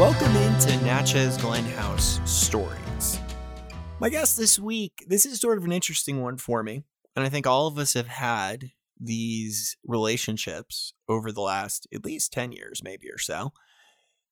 [0.00, 3.20] Welcome into Natchez Glen House Stories.
[4.00, 6.84] My guest this week, this is sort of an interesting one for me.
[7.14, 12.32] And I think all of us have had these relationships over the last at least
[12.32, 13.52] 10 years, maybe or so,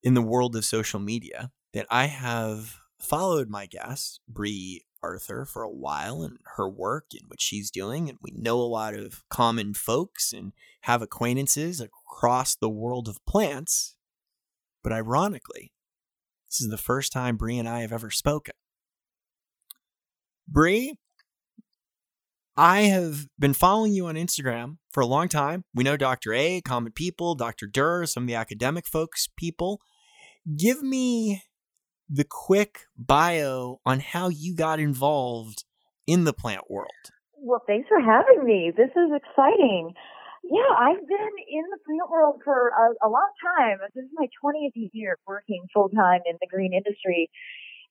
[0.03, 5.63] in the world of social media that I have followed my guest, Brie Arthur, for
[5.63, 8.09] a while and her work and what she's doing.
[8.09, 10.55] And we know a lot of common folks and
[10.85, 13.97] have acquaintances across the world of plants.
[14.83, 15.73] But ironically,
[16.49, 18.55] this is the first time Brie and I have ever spoken.
[20.47, 20.97] Brie,
[22.57, 25.65] I have been following you on Instagram for a long time.
[25.75, 26.33] We know Dr.
[26.33, 27.67] A, Common People, Dr.
[27.67, 29.81] Dirr, some of the academic folks, people.
[30.57, 31.43] Give me
[32.09, 35.65] the quick bio on how you got involved
[36.07, 36.89] in the plant world.
[37.37, 38.73] Well, thanks for having me.
[38.77, 39.93] This is exciting.
[40.51, 43.79] Yeah, I've been in the plant world for a, a long time.
[43.95, 47.29] This is my 20th year working full time in the green industry.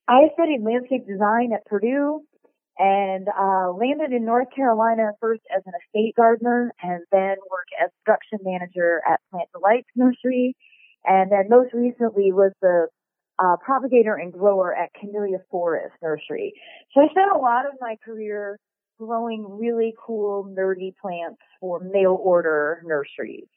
[0.07, 2.21] I studied landscape design at Purdue
[2.79, 7.91] and uh, landed in North Carolina first as an estate gardener and then worked as
[8.03, 10.55] production manager at Plant Delights Nursery.
[11.05, 12.87] And then most recently was the
[13.37, 16.53] uh, propagator and grower at Camellia Forest Nursery.
[16.93, 18.57] So I spent a lot of my career
[18.97, 23.47] growing really cool, nerdy plants for mail order nurseries.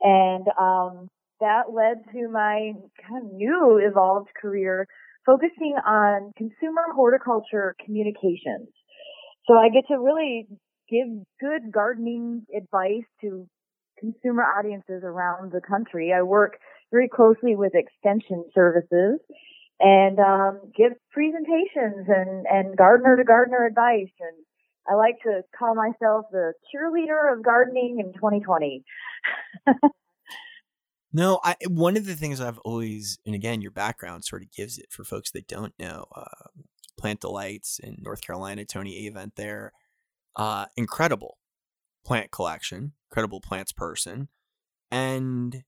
[0.00, 1.08] And um,
[1.40, 2.72] that led to my
[3.08, 4.86] kind of new evolved career
[5.26, 8.68] focusing on consumer horticulture communications.
[9.46, 10.46] So I get to really
[10.88, 11.08] give
[11.40, 13.46] good gardening advice to
[13.98, 16.12] consumer audiences around the country.
[16.16, 16.58] I work
[16.90, 19.20] very closely with extension services
[19.78, 24.12] and um, give presentations and, and gardener to gardener advice.
[24.20, 24.36] And
[24.88, 28.84] I like to call myself the cheerleader of gardening in 2020.
[31.12, 34.78] no, I, one of the things I've always, and again, your background sort of gives
[34.78, 36.06] it for folks that don't know.
[36.14, 36.48] Uh,
[36.98, 39.72] Plant Delights in North Carolina, Tony Avent there.
[40.36, 41.38] Uh, incredible
[42.04, 44.28] plant collection, incredible plants person.
[44.90, 45.64] And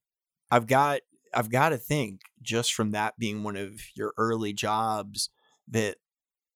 [0.50, 1.00] I've got
[1.34, 5.31] I've got to think just from that being one of your early jobs
[5.69, 5.97] that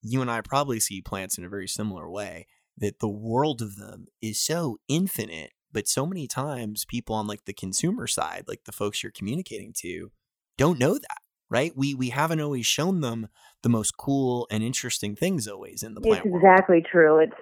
[0.08, 2.46] you and I probably see plants in a very similar way
[2.78, 7.44] that the world of them is so infinite but so many times people on like
[7.44, 10.10] the consumer side like the folks you're communicating to
[10.56, 11.18] don't know that
[11.50, 13.28] right we we haven't always shown them
[13.62, 16.86] the most cool and interesting things always in the plant it's exactly world.
[16.90, 17.32] true it's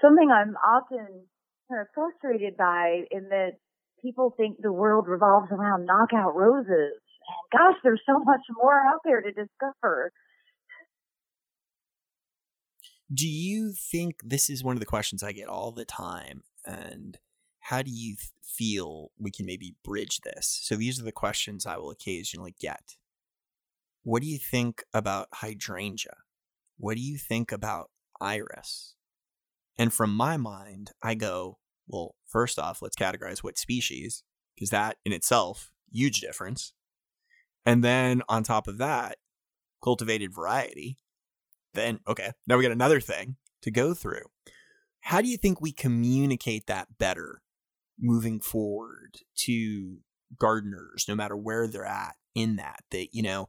[0.00, 1.06] something i'm often
[1.70, 3.52] kind of frustrated by in that
[4.02, 6.94] people think the world revolves around knockout roses.
[7.26, 10.12] And gosh, there's so much more out there to discover.
[13.12, 16.42] Do you think this is one of the questions I get all the time?
[16.64, 17.18] And
[17.60, 20.60] how do you feel we can maybe bridge this?
[20.62, 22.96] So these are the questions I will occasionally get.
[24.02, 26.16] What do you think about hydrangea?
[26.78, 27.90] What do you think about
[28.20, 28.94] iris?
[29.78, 34.22] And from my mind, I go, well, first off, let's categorize what species,
[34.54, 36.72] because that in itself, huge difference.
[37.64, 39.18] And then on top of that,
[39.82, 40.98] cultivated variety.
[41.76, 44.24] Then, okay, now we got another thing to go through.
[45.02, 47.42] How do you think we communicate that better
[47.98, 49.98] moving forward to
[50.38, 52.80] gardeners, no matter where they're at in that?
[52.90, 53.48] That, you know,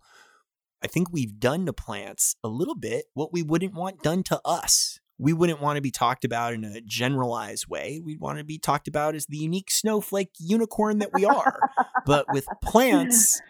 [0.83, 4.39] I think we've done to plants a little bit what we wouldn't want done to
[4.45, 8.01] us we wouldn't want to be talked about in a generalized way.
[8.03, 11.59] We'd want to be talked about as the unique snowflake unicorn that we are.
[12.05, 13.41] but with plants,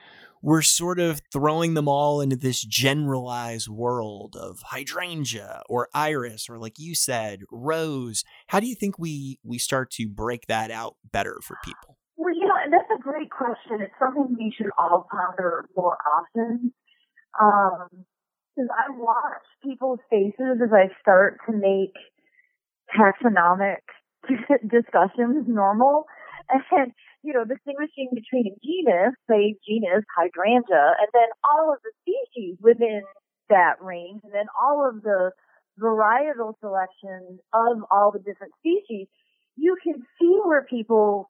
[0.42, 6.58] we're sort of throwing them all into this generalized world of hydrangea or iris or
[6.58, 8.24] like you said, rose.
[8.48, 11.98] How do you think we we start to break that out better for people?
[12.18, 13.82] Well, you know, that's a great question.
[13.82, 16.74] It's something we should all ponder more often.
[17.40, 18.06] Um,
[18.60, 21.94] I watch people's faces as I start to make
[22.98, 23.86] taxonomic
[24.68, 26.06] discussions normal.
[26.50, 26.92] And,
[27.28, 32.56] you know, distinguishing between a genus, say genus hydrangea, and then all of the species
[32.62, 33.02] within
[33.50, 35.32] that range, and then all of the
[35.78, 39.08] varietal selections of all the different species,
[39.58, 41.30] you can see where people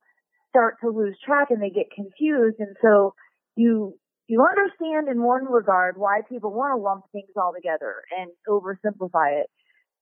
[0.49, 2.57] start to lose track and they get confused.
[2.59, 3.15] And so
[3.55, 3.97] you
[4.27, 9.41] you understand in one regard why people want to lump things all together and oversimplify
[9.41, 9.47] it.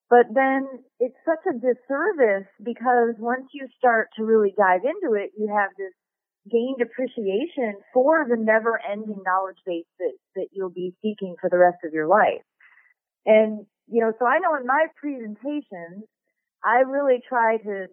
[0.10, 0.68] But then
[1.00, 5.72] it's such a disservice because once you start to really dive into it, you have
[5.78, 5.94] this
[6.52, 11.58] gained appreciation for the never ending knowledge base that, that you'll be seeking for the
[11.58, 12.46] rest of your life.
[13.26, 16.06] And, you know, so I know in my presentations,
[16.64, 17.88] I really try to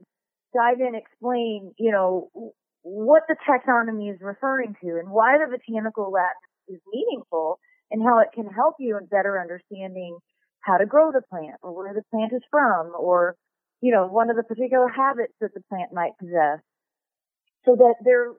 [0.54, 2.28] dive in, explain, you know,
[2.82, 7.58] what the taxonomy is referring to and why the botanical Latin is meaningful
[7.90, 10.18] and how it can help you in better understanding
[10.62, 13.36] how to grow the plant or where the plant is from or,
[13.80, 16.60] you know, one of the particular habits that the plant might possess
[17.64, 18.32] so that they're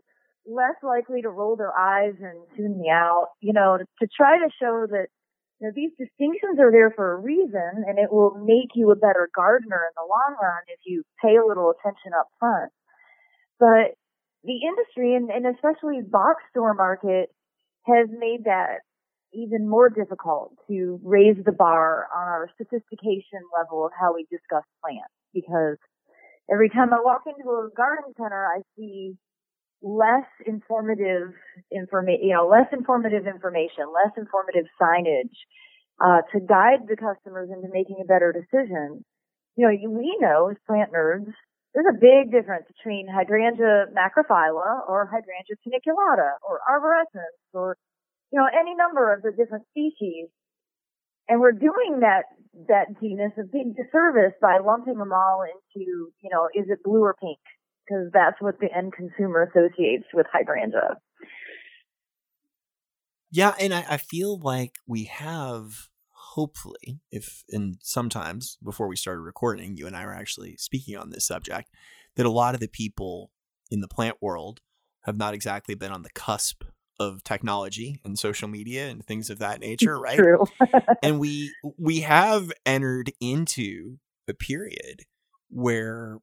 [0.45, 4.37] less likely to roll their eyes and tune me out, you know, to, to try
[4.37, 5.07] to show that
[5.59, 8.95] you know, these distinctions are there for a reason and it will make you a
[8.95, 12.71] better gardener in the long run if you pay a little attention up front.
[13.59, 13.95] But
[14.43, 17.31] the industry and, and especially box store market
[17.85, 18.83] has made that
[19.33, 24.63] even more difficult to raise the bar on our sophistication level of how we discuss
[24.81, 25.77] plants because
[26.51, 29.17] every time I walk into a garden center, I see
[29.81, 31.33] less informative
[31.71, 35.35] information, you know, less informative information, less informative signage,
[35.99, 39.03] uh, to guide the customers into making a better decision.
[39.55, 41.31] You know, we know as plant nerds,
[41.73, 47.77] there's a big difference between hydrangea macrophylla or hydrangea paniculata or arborescens or,
[48.33, 50.27] you know, any number of the different species.
[51.29, 52.25] And we're doing that,
[52.67, 57.01] that genus a big disservice by lumping them all into, you know, is it blue
[57.01, 57.39] or pink?
[57.85, 60.97] because that's what the end consumer associates with hydrangea.
[63.31, 69.21] Yeah, and I, I feel like we have hopefully, if and sometimes before we started
[69.21, 71.69] recording, you and I were actually speaking on this subject,
[72.15, 73.31] that a lot of the people
[73.71, 74.61] in the plant world
[75.01, 76.63] have not exactly been on the cusp
[76.99, 80.17] of technology and social media and things of that nature, right?
[80.17, 80.45] True.
[81.03, 83.97] and we we have entered into
[84.27, 85.03] a period
[85.49, 86.19] where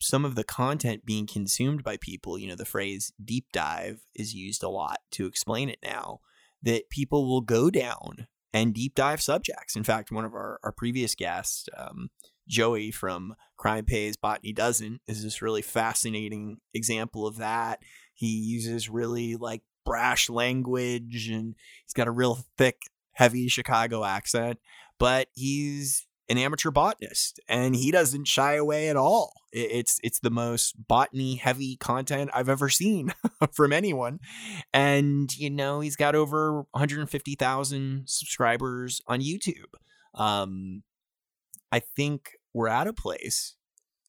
[0.00, 4.34] some of the content being consumed by people, you know, the phrase deep dive is
[4.34, 6.20] used a lot to explain it now,
[6.62, 9.76] that people will go down and deep dive subjects.
[9.76, 12.10] In fact, one of our, our previous guests, um,
[12.48, 17.80] Joey from Crime Pays, Botany Doesn't, is this really fascinating example of that.
[18.14, 24.60] He uses really like brash language and he's got a real thick, heavy Chicago accent,
[25.00, 29.32] but he's an amateur botanist and he doesn't shy away at all.
[29.52, 33.12] It's it's the most botany heavy content I've ever seen
[33.52, 34.20] from anyone.
[34.72, 39.74] And you know, he's got over 150,000 subscribers on YouTube.
[40.14, 40.84] Um
[41.72, 43.56] I think we're at a place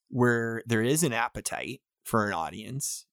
[0.10, 3.08] where there is an appetite for an audience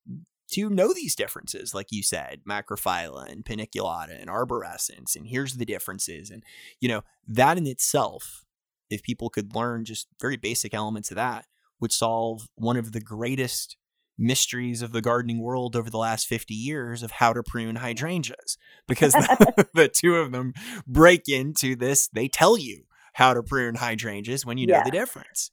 [0.53, 5.67] to know these differences, like you said, macrophylla and paniculata and arborescens, and here's the
[5.67, 6.31] differences.
[6.31, 6.43] And,
[6.81, 8.45] you know, that in itself
[8.91, 11.47] if people could learn just very basic elements of that,
[11.81, 13.77] would solve one of the greatest
[14.21, 18.59] mysteries of the gardening world over the last 50 years of how to prune hydrangeas
[18.89, 20.53] because the, the, two of them
[20.89, 24.83] break into this they tell you how to prune hydrangeas when you know yeah.
[24.83, 25.53] the difference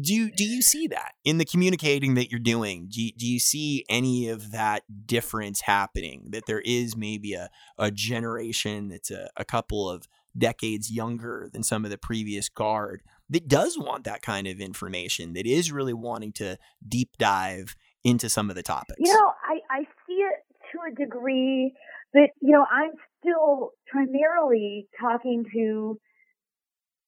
[0.00, 3.38] do do you see that in the communicating that you're doing do you, do you
[3.38, 9.28] see any of that difference happening that there is maybe a, a generation that's a,
[9.36, 14.22] a couple of decades younger than some of the previous guard that does want that
[14.22, 16.56] kind of information, that is really wanting to
[16.86, 17.74] deep dive
[18.04, 18.98] into some of the topics?
[18.98, 21.74] You know, I, I see it to a degree,
[22.12, 25.98] but, you know, I'm still primarily talking to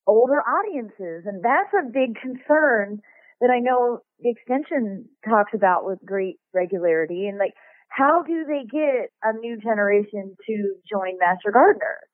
[0.09, 3.01] older audiences, and that's a big concern
[3.41, 7.29] that I know the extension talks about with great regularity.
[7.29, 7.53] And like,
[7.89, 12.11] how do they get a new generation to join Master Gardeners?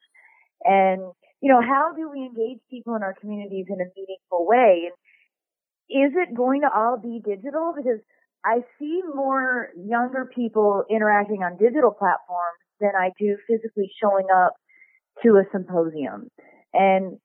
[0.65, 1.01] And,
[1.41, 4.91] you know, how do we engage people in our communities in a meaningful way?
[4.91, 4.95] And
[5.89, 7.73] is it going to all be digital?
[7.77, 8.01] Because
[8.45, 14.53] I see more younger people interacting on digital platforms than I do physically showing up
[15.23, 16.29] to a symposium.
[16.73, 17.19] And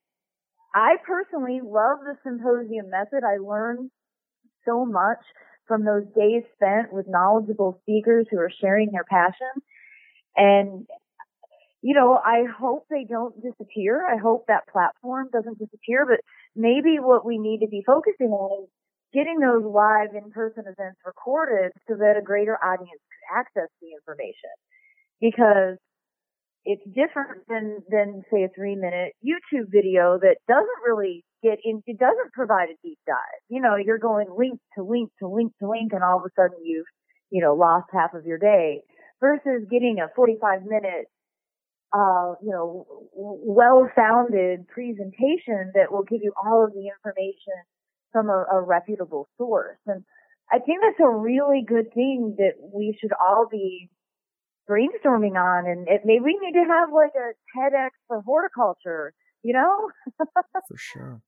[0.73, 3.23] I personally love the symposium method.
[3.23, 3.89] I learn
[4.65, 5.19] so much
[5.67, 9.61] from those days spent with knowledgeable speakers who are sharing their passion.
[10.35, 10.87] And
[11.81, 14.05] you know, I hope they don't disappear.
[14.05, 16.19] I hope that platform doesn't disappear, but
[16.55, 18.69] maybe what we need to be focusing on is
[19.13, 24.51] getting those live in-person events recorded so that a greater audience could access the information.
[25.21, 25.77] Because
[26.65, 31.81] it's different than, than say a three minute YouTube video that doesn't really get in,
[31.87, 33.41] it doesn't provide a deep dive.
[33.47, 36.33] You know, you're going link to link to link to link and all of a
[36.35, 36.87] sudden you've,
[37.31, 38.81] you know, lost half of your day
[39.21, 41.07] versus getting a 45 minute
[41.93, 42.85] uh, you know,
[43.15, 47.57] well-founded presentation that will give you all of the information
[48.11, 49.77] from a, a reputable source.
[49.87, 50.03] And
[50.51, 53.89] I think that's a really good thing that we should all be
[54.69, 55.67] brainstorming on.
[55.67, 59.89] And it, maybe we need to have like a TEDx for horticulture, you know?
[60.67, 61.21] for sure.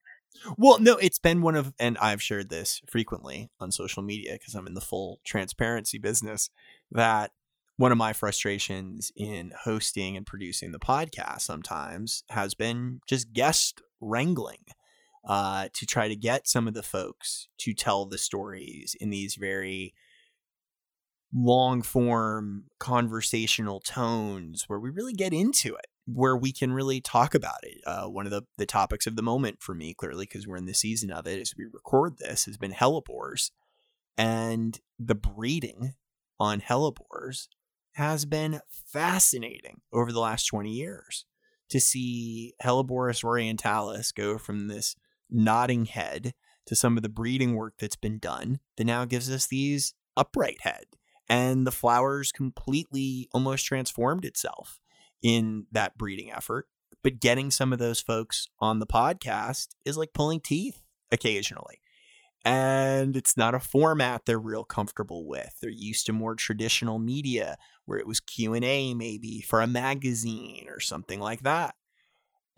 [0.56, 4.54] Well, no, it's been one of, and I've shared this frequently on social media because
[4.54, 6.48] I'm in the full transparency business,
[6.90, 7.32] that
[7.76, 13.82] one of my frustrations in hosting and producing the podcast sometimes has been just guest
[14.00, 14.64] wrangling
[15.26, 19.36] uh, to try to get some of the folks to tell the stories in these
[19.36, 19.94] very
[21.34, 27.34] long form conversational tones where we really get into it where we can really talk
[27.34, 30.46] about it uh, one of the, the topics of the moment for me clearly because
[30.46, 33.50] we're in the season of it as we record this has been hellebores.
[34.18, 35.94] And the breeding
[36.38, 37.48] on hellebores
[37.92, 41.24] has been fascinating over the last 20 years
[41.70, 44.96] to see Helleborus orientalis go from this
[45.30, 46.34] nodding head
[46.66, 50.58] to some of the breeding work that's been done that now gives us these upright
[50.60, 50.84] head
[51.32, 54.82] and the flowers completely almost transformed itself
[55.22, 56.66] in that breeding effort.
[57.02, 61.80] But getting some of those folks on the podcast is like pulling teeth occasionally.
[62.44, 65.54] And it's not a format they're real comfortable with.
[65.62, 70.80] They're used to more traditional media where it was q&a maybe for a magazine or
[70.80, 71.74] something like that.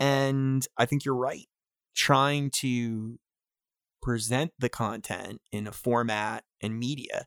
[0.00, 1.47] And i think you're right.
[1.95, 3.21] Trying to
[4.02, 7.26] present the content in a format and media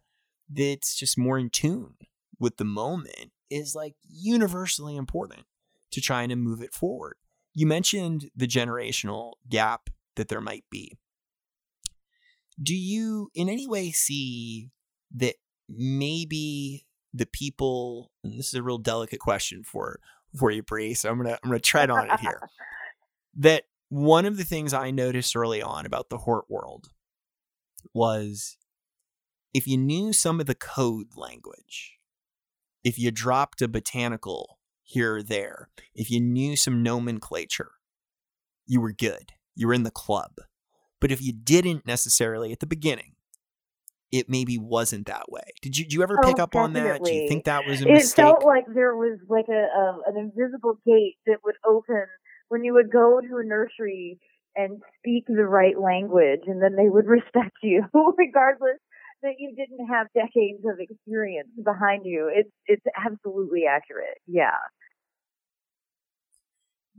[0.49, 1.95] that's just more in tune
[2.39, 5.45] with the moment is like universally important
[5.91, 7.15] to trying to move it forward.
[7.53, 10.97] You mentioned the generational gap that there might be.
[12.61, 14.71] Do you in any way see
[15.15, 15.35] that
[15.69, 19.99] maybe the people and this is a real delicate question for
[20.37, 22.41] for you, Brie, so I'm gonna I'm gonna tread on it here.
[23.37, 26.89] that one of the things I noticed early on about the Hort world
[27.93, 28.56] was
[29.53, 31.97] if you knew some of the code language,
[32.83, 37.71] if you dropped a botanical here or there, if you knew some nomenclature,
[38.65, 39.31] you were good.
[39.55, 40.31] You were in the club.
[40.99, 43.13] But if you didn't necessarily at the beginning,
[44.11, 45.43] it maybe wasn't that way.
[45.61, 47.03] Did you, did you ever oh, pick oh, up on that?
[47.03, 48.19] Do you think that was a it mistake?
[48.19, 52.05] It felt like there was like a, a an invisible gate that would open
[52.49, 54.19] when you would go to a nursery
[54.55, 57.83] and speak the right language and then they would respect you
[58.17, 58.79] regardless
[59.23, 62.31] that you didn't have decades of experience behind you.
[62.33, 64.19] It's it's absolutely accurate.
[64.27, 64.57] Yeah.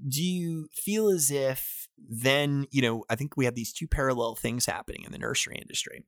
[0.06, 4.36] Do you feel as if then, you know, I think we have these two parallel
[4.36, 6.04] things happening in the nursery industry.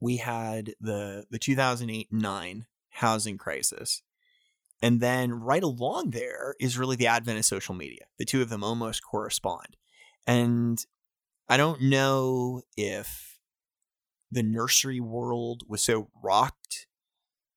[0.00, 4.02] We had the the 2008-9 housing crisis
[4.82, 8.06] and then right along there is really the advent of social media.
[8.18, 9.76] The two of them almost correspond.
[10.26, 10.84] And
[11.48, 13.29] I don't know if
[14.30, 16.86] the nursery world was so rocked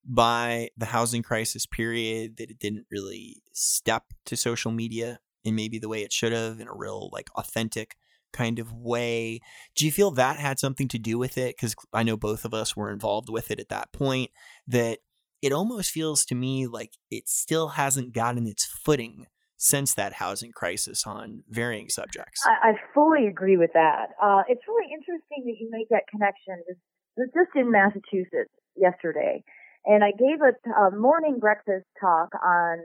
[0.04, 5.78] by the housing crisis period that it didn't really step to social media in maybe
[5.78, 7.96] the way it should have in a real like authentic
[8.32, 9.40] kind of way.
[9.74, 11.56] Do you feel that had something to do with it?
[11.56, 14.30] Because I know both of us were involved with it at that point.
[14.66, 14.98] That
[15.40, 20.52] it almost feels to me like it still hasn't gotten its footing since that housing
[20.52, 22.42] crisis on varying subjects.
[22.46, 24.10] I, I fully agree with that.
[24.22, 26.62] Uh, it's really interesting that you make that connection.
[26.68, 26.76] It
[27.16, 29.42] was just in Massachusetts yesterday,
[29.84, 32.78] and I gave a, a morning breakfast talk on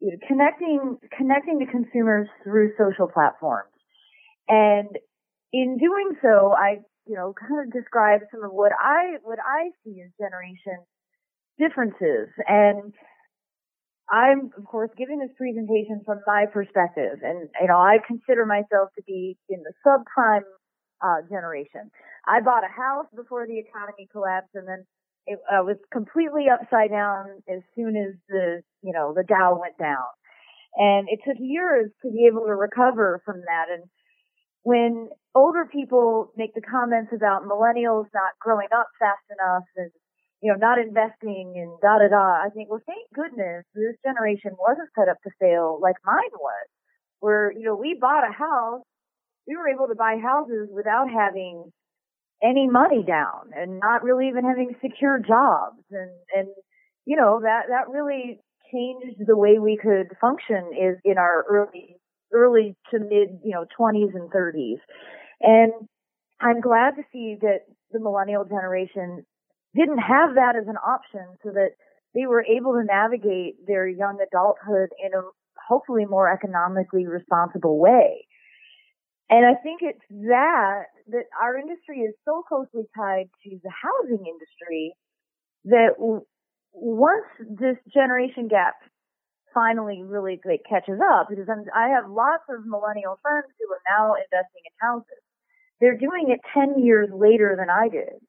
[0.00, 3.72] you know, connecting connecting to consumers through social platforms,
[4.48, 4.88] and
[5.52, 9.70] in doing so, I you know kind of described some of what I what I
[9.82, 10.84] see as generation
[11.58, 12.28] differences.
[12.46, 12.92] And
[14.10, 17.20] I'm, of course, giving this presentation from my perspective.
[17.22, 20.48] And, you know, I consider myself to be in the subprime
[21.04, 21.90] uh, generation.
[22.26, 24.84] I bought a house before the economy collapsed and then
[25.26, 29.76] it uh, was completely upside down as soon as the, you know, the Dow went
[29.78, 30.08] down.
[30.76, 33.66] And it took years to be able to recover from that.
[33.68, 33.84] And
[34.62, 39.90] when older people make the comments about millennials not growing up fast enough and
[40.40, 42.46] you know, not investing and da da da.
[42.46, 46.66] I think, well, thank goodness this generation wasn't set up to fail like mine was,
[47.20, 48.82] where, you know, we bought a house,
[49.46, 51.70] we were able to buy houses without having
[52.42, 55.82] any money down and not really even having secure jobs.
[55.90, 56.48] And, and,
[57.04, 58.38] you know, that, that really
[58.72, 61.96] changed the way we could function is in our early,
[62.32, 64.78] early to mid, you know, 20s and 30s.
[65.40, 65.72] And
[66.40, 69.24] I'm glad to see that the millennial generation
[69.78, 71.70] didn't have that as an option so that
[72.14, 75.22] they were able to navigate their young adulthood in a
[75.68, 78.26] hopefully more economically responsible way.
[79.30, 84.24] And I think it's that that our industry is so closely tied to the housing
[84.24, 84.94] industry
[85.64, 85.96] that
[86.72, 88.74] once this generation gap
[89.54, 93.84] finally really like, catches up, because I'm, I have lots of millennial friends who are
[93.88, 95.22] now investing in houses.
[95.80, 98.20] They're doing it 10 years later than I did.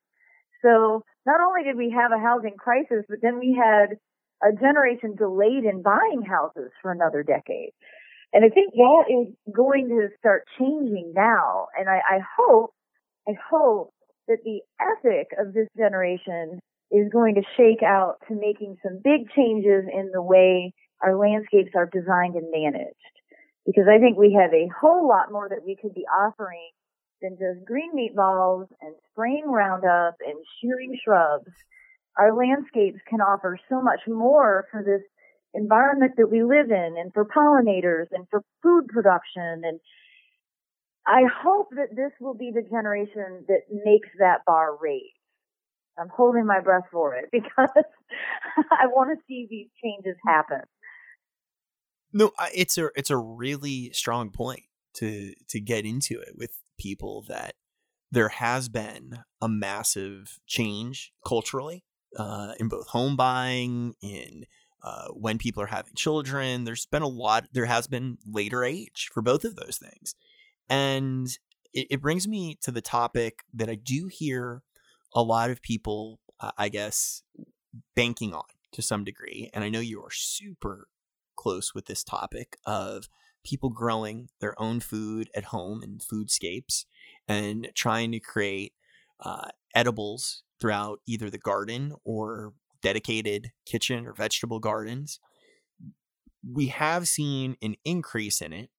[0.61, 3.97] So not only did we have a housing crisis, but then we had
[4.41, 7.71] a generation delayed in buying houses for another decade.
[8.31, 11.67] And I think that is going to start changing now.
[11.77, 12.71] And I, I hope,
[13.27, 13.93] I hope
[14.27, 16.59] that the ethic of this generation
[16.91, 21.71] is going to shake out to making some big changes in the way our landscapes
[21.75, 22.95] are designed and managed.
[23.65, 26.69] Because I think we have a whole lot more that we could be offering
[27.21, 31.51] than just green meatballs and spraying Roundup and shearing shrubs.
[32.17, 35.01] Our landscapes can offer so much more for this
[35.53, 39.79] environment that we live in and for pollinators and for food production and
[41.07, 45.01] I hope that this will be the generation that makes that bar raise.
[45.99, 47.69] I'm holding my breath for it because
[48.71, 50.61] I want to see these changes happen.
[52.13, 54.63] No, it's a it's a really strong point
[54.95, 57.53] to to get into it with people that
[58.11, 61.83] there has been a massive change culturally
[62.17, 64.45] uh, in both home buying, in
[64.83, 66.63] uh, when people are having children.
[66.63, 67.47] There's been a lot.
[67.51, 70.15] There has been later age for both of those things,
[70.69, 71.27] and
[71.73, 74.63] it, it brings me to the topic that I do hear
[75.13, 77.23] a lot of people, uh, I guess,
[77.95, 79.49] banking on to some degree.
[79.53, 80.87] And I know you are super
[81.35, 83.07] close with this topic of
[83.43, 86.85] people growing their own food at home and foodscapes
[87.27, 88.73] and trying to create
[89.23, 95.19] uh, edibles throughout either the garden or dedicated kitchen or vegetable gardens.
[96.47, 98.69] We have seen an increase in it,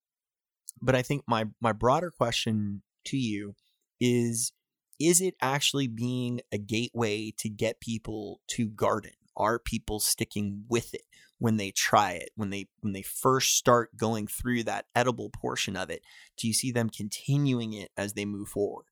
[0.81, 3.55] but I think my my broader question to you
[3.99, 4.51] is
[4.99, 9.11] is it actually being a gateway to get people to garden?
[9.35, 11.03] Are people sticking with it
[11.41, 15.75] when they try it, when they when they first start going through that edible portion
[15.75, 16.03] of it?
[16.37, 18.85] Do you see them continuing it as they move forward?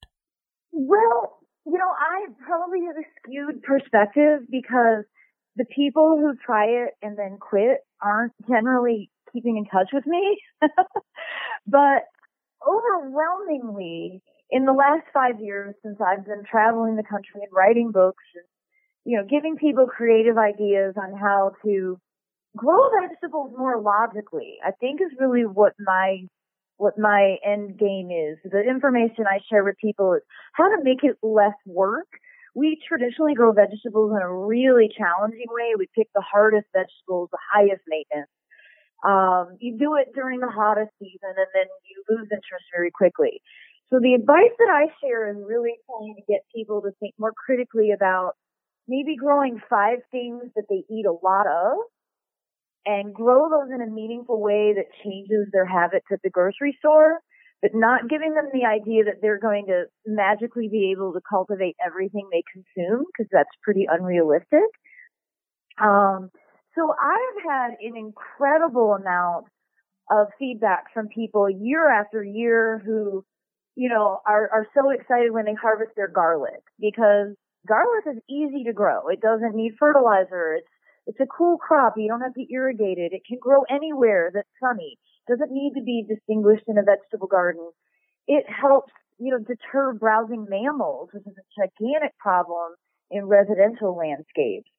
[0.72, 1.38] Well,
[1.68, 5.06] you know, I probably have a skewed perspective because
[5.58, 10.42] the people who try it and then quit aren't generally keeping in touch with me.
[11.68, 12.06] but
[12.68, 18.24] overwhelmingly, in the last five years since I've been traveling the country and writing books
[18.34, 18.46] and,
[19.06, 22.00] you know, giving people creative ideas on how to
[22.56, 26.28] grow vegetables more logically, I think is really what my
[26.78, 28.40] what my end game is.
[28.50, 30.22] The information I share with people is
[30.54, 32.08] how to make it less work.
[32.56, 35.76] We traditionally grow vegetables in a really challenging way.
[35.78, 38.32] We pick the hardest vegetables, the highest maintenance.
[39.04, 43.42] Um, you do it during the hottest season and then you lose interest very quickly.
[43.90, 47.34] So the advice that I share is really trying to get people to think more
[47.34, 48.34] critically about
[48.88, 51.78] maybe growing five things that they eat a lot of
[52.86, 57.20] and grow those in a meaningful way that changes their habits at the grocery store,
[57.62, 61.76] but not giving them the idea that they're going to magically be able to cultivate
[61.86, 64.70] everything they consume because that's pretty unrealistic.
[65.82, 66.30] Um,
[66.76, 69.48] so I've had an incredible amount
[70.12, 73.24] of feedback from people year after year who,
[73.76, 77.36] you know, are, are so excited when they harvest their garlic because
[77.68, 79.08] garlic is easy to grow.
[79.10, 80.56] It doesn't need fertilizer.
[80.56, 80.68] It's,
[81.10, 81.96] it's a cool crop.
[81.98, 83.14] You don't have to irrigate it.
[83.14, 85.00] It can grow anywhere that's sunny.
[85.28, 87.72] Doesn't need to be distinguished in a vegetable garden.
[88.28, 92.78] It helps, you know, deter browsing mammals, which is a gigantic problem
[93.10, 94.70] in residential landscapes.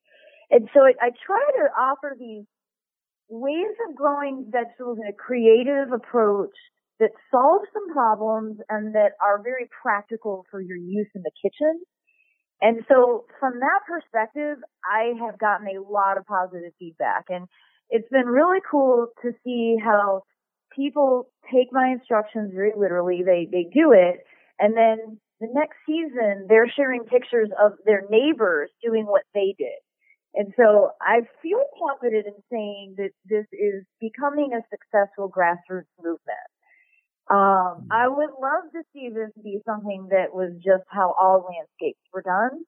[0.49, 2.45] And so I, I try to offer these
[3.27, 6.55] ways of growing vegetables in a creative approach
[7.01, 11.81] that solve some problems and that are very practical for your use in the kitchen.
[12.61, 17.47] And so from that perspective, I have gotten a lot of positive feedback and
[17.89, 20.23] it's been really cool to see how
[20.73, 23.21] people take my instructions very literally.
[23.25, 24.23] They, they do it.
[24.59, 29.81] And then the next season, they're sharing pictures of their neighbors doing what they did.
[30.33, 36.47] And so I feel confident in saying that this is becoming a successful grassroots movement.
[37.31, 42.03] Um, I would love to see this be something that was just how all landscapes
[42.13, 42.65] were done.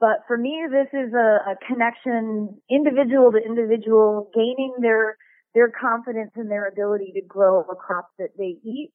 [0.00, 5.16] But for me, this is a, a connection, individual to individual, gaining their
[5.54, 8.90] their confidence in their ability to grow a crop that they eat.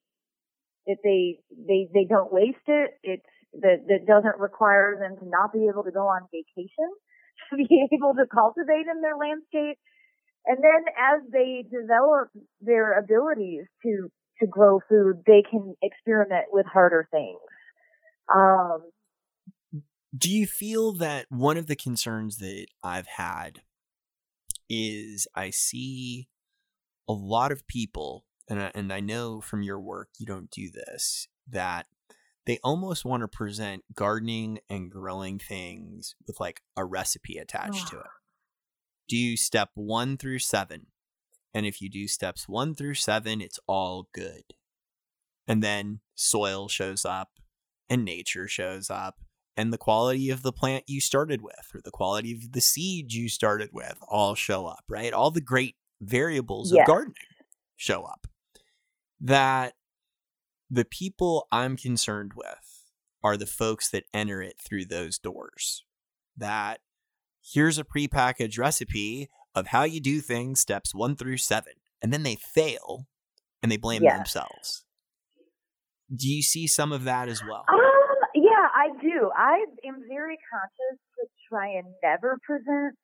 [0.85, 2.91] That they they they don't waste it.
[3.03, 6.91] It's that that doesn't require them to not be able to go on vacation
[7.49, 9.79] to be able to cultivate in their landscape.
[10.45, 12.29] And then as they develop
[12.61, 14.09] their abilities to,
[14.41, 17.39] to grow food, they can experiment with harder things.
[18.33, 18.83] Um,
[20.17, 23.61] Do you feel that one of the concerns that I've had
[24.69, 26.27] is I see
[27.07, 30.69] a lot of people, and I, and I know from your work you don't do
[30.69, 31.87] this, that
[32.45, 37.89] they almost want to present gardening and growing things with like a recipe attached oh.
[37.91, 38.07] to it.
[39.07, 40.87] do you step one through seven.
[41.53, 44.43] And if you do steps one through seven, it's all good.
[45.47, 47.31] And then soil shows up
[47.89, 49.19] and nature shows up
[49.57, 53.13] and the quality of the plant you started with or the quality of the seed
[53.13, 55.13] you started with all show up, right?
[55.13, 56.81] All the great variables yes.
[56.81, 57.15] of gardening
[57.75, 58.27] show up.
[59.19, 59.73] That
[60.69, 62.85] the people I'm concerned with
[63.23, 65.83] are the folks that enter it through those doors.
[66.35, 66.79] That
[67.43, 72.23] here's a prepackaged recipe of how you do things, steps one through seven, and then
[72.23, 73.07] they fail
[73.61, 74.83] and they blame themselves.
[76.13, 77.65] Do you see some of that as well?
[77.69, 77.79] Um,
[78.35, 79.31] yeah, I do.
[79.35, 82.95] I am very conscious to try and never present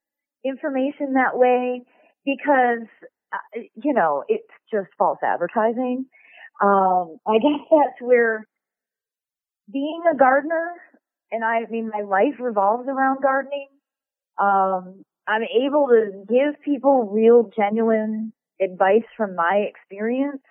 [0.44, 1.84] information that way
[2.26, 2.88] because,
[3.34, 6.06] uh, you know, it's just false advertising.
[6.62, 8.46] Um, I guess that's where
[9.72, 10.74] being a gardener,
[11.32, 13.68] and I, I mean, my life revolves around gardening.
[14.42, 20.42] Um, I'm able to give people real, genuine advice from my experience.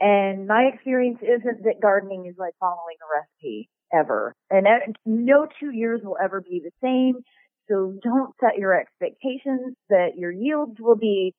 [0.00, 4.34] And my experience isn't that gardening is like following a recipe ever.
[4.50, 4.66] And
[5.04, 7.22] no two years will ever be the same.
[7.68, 11.34] So don't set your expectations that your yields will be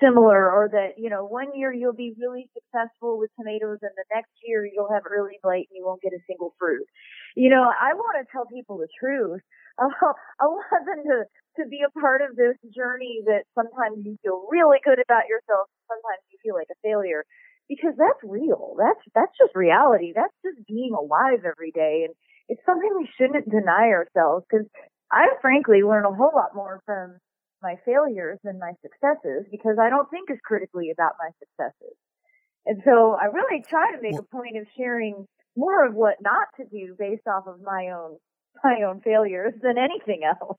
[0.00, 4.04] similar or that, you know, one year you'll be really successful with tomatoes and the
[4.12, 6.84] next year you'll have early blight and you won't get a single fruit.
[7.36, 9.40] You know, I want to tell people the truth.
[9.80, 11.18] I want them to,
[11.62, 15.72] to be a part of this journey that sometimes you feel really good about yourself,
[15.88, 17.24] sometimes you feel like a failure
[17.68, 18.76] because that's real.
[18.76, 20.12] That's, that's just reality.
[20.12, 22.04] That's just being alive every day.
[22.04, 22.12] And
[22.52, 24.68] it's something we shouldn't deny ourselves because
[25.10, 27.16] I frankly learn a whole lot more from
[27.62, 31.96] my failures than my successes because I don't think as critically about my successes.
[32.66, 36.48] And so I really try to make a point of sharing more of what not
[36.56, 38.18] to do based off of my own
[38.64, 40.58] my own failures than anything else.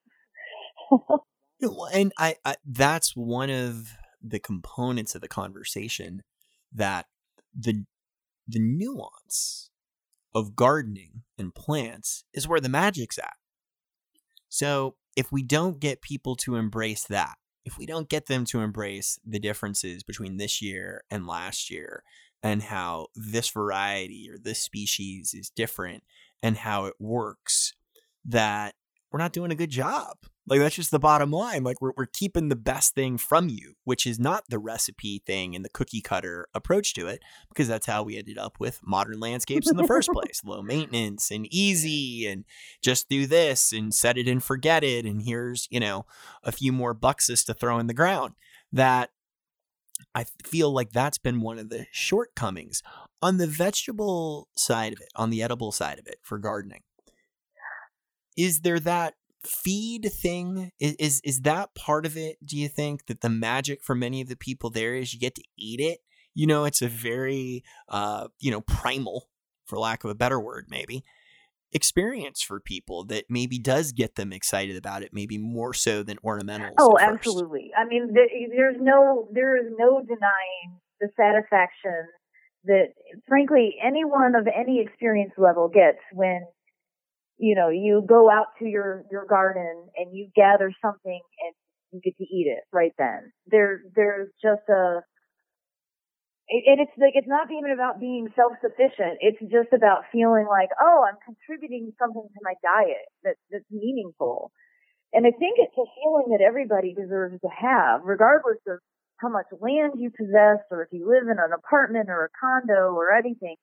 [1.93, 6.23] and I, I that's one of the components of the conversation
[6.73, 7.05] that
[7.57, 7.85] the
[8.47, 9.69] the nuance
[10.35, 13.35] of gardening and plants is where the magic's at.
[14.49, 18.61] So if we don't get people to embrace that, if we don't get them to
[18.61, 22.03] embrace the differences between this year and last year
[22.41, 26.03] and how this variety or this species is different
[26.41, 27.73] and how it works,
[28.25, 28.75] that
[29.11, 30.17] we're not doing a good job.
[30.45, 31.63] Like that's just the bottom line.
[31.63, 35.55] Like we're we're keeping the best thing from you, which is not the recipe thing
[35.55, 39.21] and the cookie cutter approach to it, because that's how we ended up with modern
[39.21, 40.41] landscapes in the first place.
[40.43, 42.43] Low maintenance and easy and
[42.81, 45.05] just do this and set it and forget it.
[45.05, 46.05] And here's, you know,
[46.43, 48.33] a few more buxus to throw in the ground.
[48.73, 49.11] That
[50.13, 52.83] I feel like that's been one of the shortcomings
[53.21, 56.81] on the vegetable side of it, on the edible side of it for gardening.
[58.35, 59.13] Is there that
[59.45, 63.83] feed thing is, is is that part of it do you think that the magic
[63.83, 65.99] for many of the people there is you get to eat it?
[66.33, 69.29] You know it's a very uh you know primal
[69.65, 71.03] for lack of a better word maybe
[71.71, 76.17] experience for people that maybe does get them excited about it maybe more so than
[76.17, 77.71] ornamentals oh absolutely.
[77.77, 82.07] I mean there's no there is no denying the satisfaction
[82.65, 82.89] that
[83.27, 86.45] frankly anyone of any experience level gets when
[87.43, 91.53] you know, you go out to your, your garden and you gather something and
[91.91, 93.33] you get to eat it right then.
[93.51, 95.03] There, there's just a,
[96.47, 99.19] and it's like, it's not even about being self-sufficient.
[99.19, 104.51] It's just about feeling like, oh, I'm contributing something to my diet that, that's meaningful.
[105.11, 108.79] And I think it's a feeling that everybody deserves to have, regardless of
[109.19, 112.95] how much land you possess or if you live in an apartment or a condo
[112.95, 113.55] or anything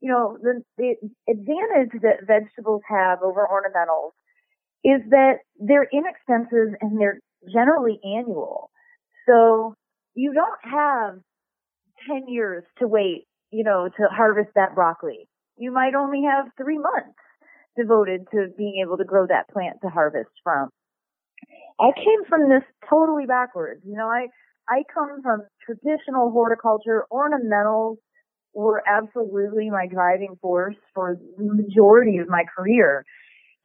[0.00, 0.94] you know, the, the
[1.28, 4.12] advantage that vegetables have over ornamentals
[4.84, 7.20] is that they're inexpensive and they're
[7.52, 8.70] generally annual.
[9.28, 9.74] So
[10.14, 11.18] you don't have
[12.08, 15.28] 10 years to wait, you know, to harvest that broccoli.
[15.56, 17.18] You might only have three months
[17.76, 20.68] devoted to being able to grow that plant to harvest from.
[21.78, 23.82] I came from this totally backwards.
[23.84, 24.28] You know, I,
[24.68, 27.96] I come from traditional horticulture, ornamentals,
[28.56, 33.04] were absolutely my driving force for the majority of my career.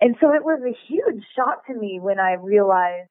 [0.02, 3.10] And so it was a huge shock to me when I realized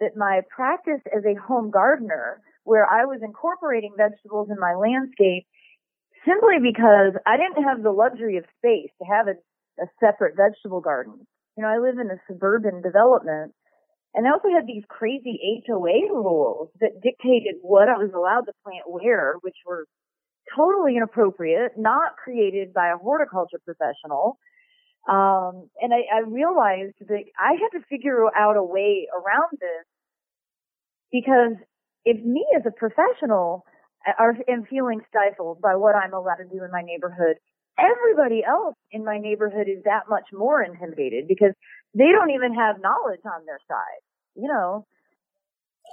[0.00, 5.46] that my practice as a home gardener, where I was incorporating vegetables in my landscape
[6.26, 9.36] simply because I didn't have the luxury of space to have a,
[9.82, 11.26] a separate vegetable garden.
[11.56, 13.52] You know, I live in a suburban development
[14.14, 18.52] and I also had these crazy HOA rules that dictated what I was allowed to
[18.64, 19.86] plant where, which were
[20.56, 24.38] totally inappropriate, not created by a horticulture professional.
[25.08, 29.86] Um, and I, I realized that I had to figure out a way around this
[31.12, 31.56] Because
[32.04, 33.64] if me as a professional
[34.18, 37.36] are, am feeling stifled by what I'm allowed to do in my neighborhood,
[37.78, 41.52] everybody else in my neighborhood is that much more intimidated because
[41.94, 44.02] they don't even have knowledge on their side,
[44.36, 44.86] you know.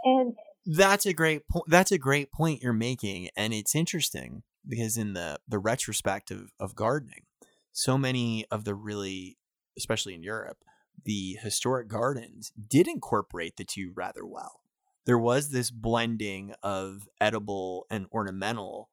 [0.03, 0.35] And
[0.67, 1.65] that's a great point.
[1.67, 6.51] That's a great point you're making, and it's interesting because in the the retrospect of,
[6.59, 7.23] of gardening,
[7.71, 9.37] so many of the really,
[9.77, 10.57] especially in Europe,
[11.05, 14.59] the historic gardens did incorporate the two rather well.
[15.05, 18.89] There was this blending of edible and ornamental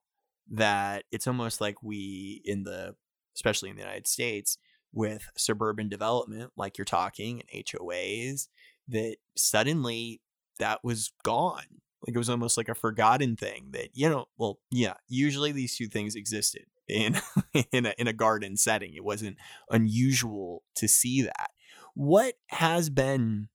[0.51, 2.95] that it's almost like we in the
[3.35, 4.59] especially in the United States
[4.93, 8.47] with suburban development like you're talking and HOAs
[8.87, 10.21] that suddenly
[10.59, 11.81] that was gone.
[12.07, 15.77] Like it was almost like a forgotten thing that, you know, well, yeah, usually these
[15.77, 17.19] two things existed in
[17.73, 18.95] in a in a garden setting.
[18.95, 19.38] It wasn't
[19.71, 21.51] unusual to see that.
[21.95, 23.49] What has been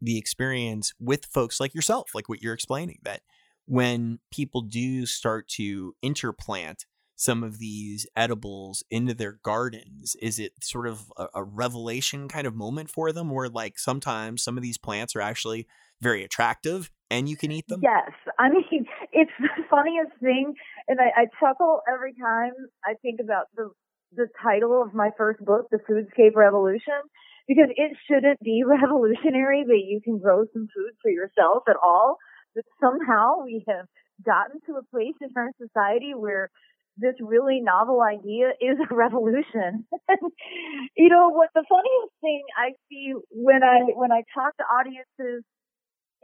[0.00, 3.22] the experience with folks like yourself, like what you're explaining, that
[3.66, 6.84] when people do start to interplant
[7.16, 10.16] some of these edibles into their gardens?
[10.22, 14.42] Is it sort of a, a, revelation kind of moment for them where like sometimes
[14.42, 15.66] some of these plants are actually
[16.00, 17.80] very attractive and you can eat them?
[17.82, 18.10] Yes.
[18.38, 20.54] I mean it's the funniest thing
[20.88, 22.52] and i, I chuckle every time
[22.84, 23.70] i think about the
[24.14, 27.00] the title of my first book the foodscape revolution
[27.48, 32.16] because it shouldn't be revolutionary that you can grow some food for yourself at all
[32.54, 33.86] but somehow we have
[34.24, 36.50] gotten to a place in our society where
[36.96, 39.86] this really novel idea is a revolution.
[40.96, 45.44] you know what the funniest thing I see when I when I talk to audiences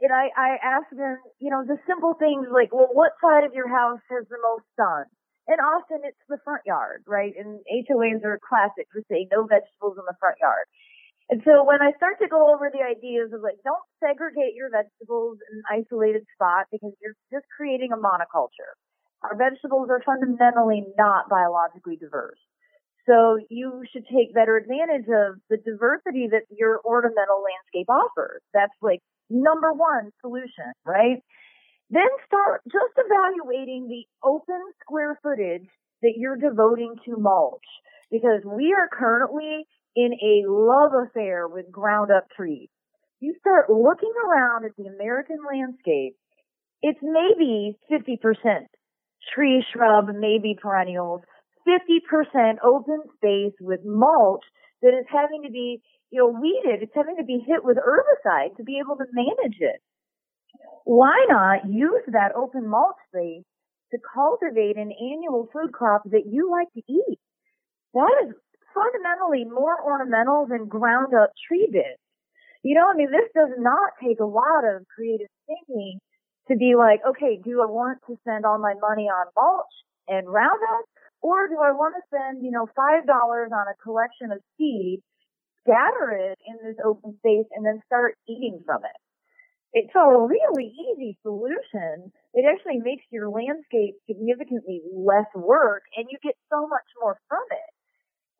[0.01, 3.53] and I, I ask them, you know, the simple things like, well, what side of
[3.53, 5.05] your house has the most sun?
[5.47, 7.31] And often it's the front yard, right?
[7.35, 10.67] And HOAs are classic for saying no vegetables in the front yard.
[11.29, 14.71] And so when I start to go over the ideas of like, don't segregate your
[14.71, 18.75] vegetables in an isolated spot because you're just creating a monoculture.
[19.23, 22.39] Our vegetables are fundamentally not biologically diverse.
[23.05, 28.41] So you should take better advantage of the diversity that your ornamental landscape offers.
[28.53, 31.19] That's like number one solution, right?
[31.89, 35.67] Then start just evaluating the open square footage
[36.01, 37.67] that you're devoting to mulch
[38.09, 42.69] because we are currently in a love affair with ground up trees.
[43.19, 46.15] You start looking around at the American landscape,
[46.81, 48.19] it's maybe 50%
[49.33, 51.21] tree, shrub, maybe perennials,
[51.67, 54.43] 50% open space with mulch
[54.81, 55.81] that is having to be,
[56.11, 56.83] you know, weeded.
[56.83, 59.81] It's having to be hit with herbicide to be able to manage it.
[60.85, 63.43] Why not use that open mulch space
[63.91, 67.19] to cultivate an annual food crop that you like to eat?
[67.93, 68.35] That is
[68.73, 72.01] fundamentally more ornamental than ground up tree bits.
[72.63, 75.99] You know, I mean, this does not take a lot of creative thinking
[76.47, 79.75] to be like, okay, do I want to spend all my money on mulch
[80.07, 80.85] and Roundup,
[81.21, 84.99] or do I want to spend, you know, five dollars on a collection of seed,
[85.63, 88.99] scatter it in this open space, and then start eating from it?
[89.73, 92.11] It's a really easy solution.
[92.33, 97.45] It actually makes your landscape significantly less work, and you get so much more from
[97.49, 97.71] it.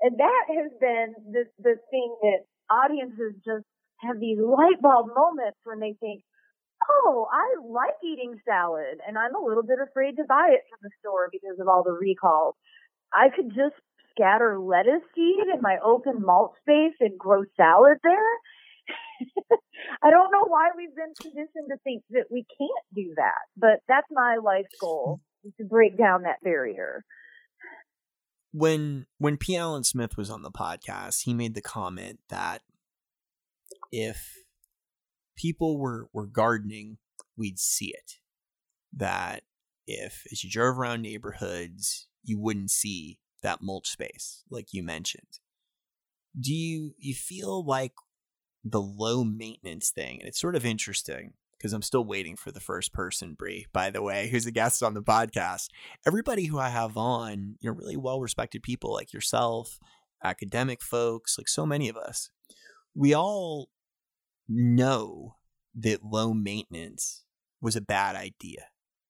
[0.02, 3.66] And that has been the, the thing that audiences just
[4.02, 6.22] have these light bulb moments when they think,
[6.90, 10.80] oh, I like eating salad and I'm a little bit afraid to buy it from
[10.82, 12.56] the store because of all the recalls.
[13.14, 13.76] I could just
[14.12, 18.34] scatter lettuce seed in my open malt space and grow salad there.
[20.04, 23.82] I don't know why we've been conditioned to think that we can't do that, but
[23.88, 25.22] that's my life's goal
[25.58, 27.04] to break down that barrier
[28.54, 29.58] when when P.
[29.58, 32.62] Allen Smith was on the podcast, he made the comment that
[33.92, 34.43] if
[35.36, 36.98] people were were gardening,
[37.38, 38.14] we'd see it.
[38.96, 39.44] That
[39.88, 45.40] if as you drove around neighborhoods, you wouldn't see that mulch space like you mentioned.
[46.40, 47.94] Do you you feel like
[48.64, 52.60] the low maintenance thing, and it's sort of interesting because I'm still waiting for the
[52.60, 55.68] first person, Brie, by the way, who's a guest on the podcast.
[56.06, 59.80] Everybody who I have on, you know, really well respected people like yourself,
[60.24, 62.30] academic folks, like so many of us,
[62.94, 63.70] we all
[64.48, 65.38] know
[65.76, 67.24] that low maintenance
[67.62, 68.68] was a bad idea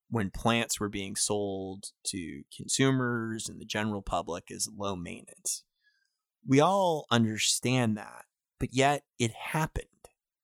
[0.10, 5.64] when plants were being sold to consumers and the general public as low maintenance.
[6.48, 8.26] We all understand that,
[8.60, 9.88] but yet it happened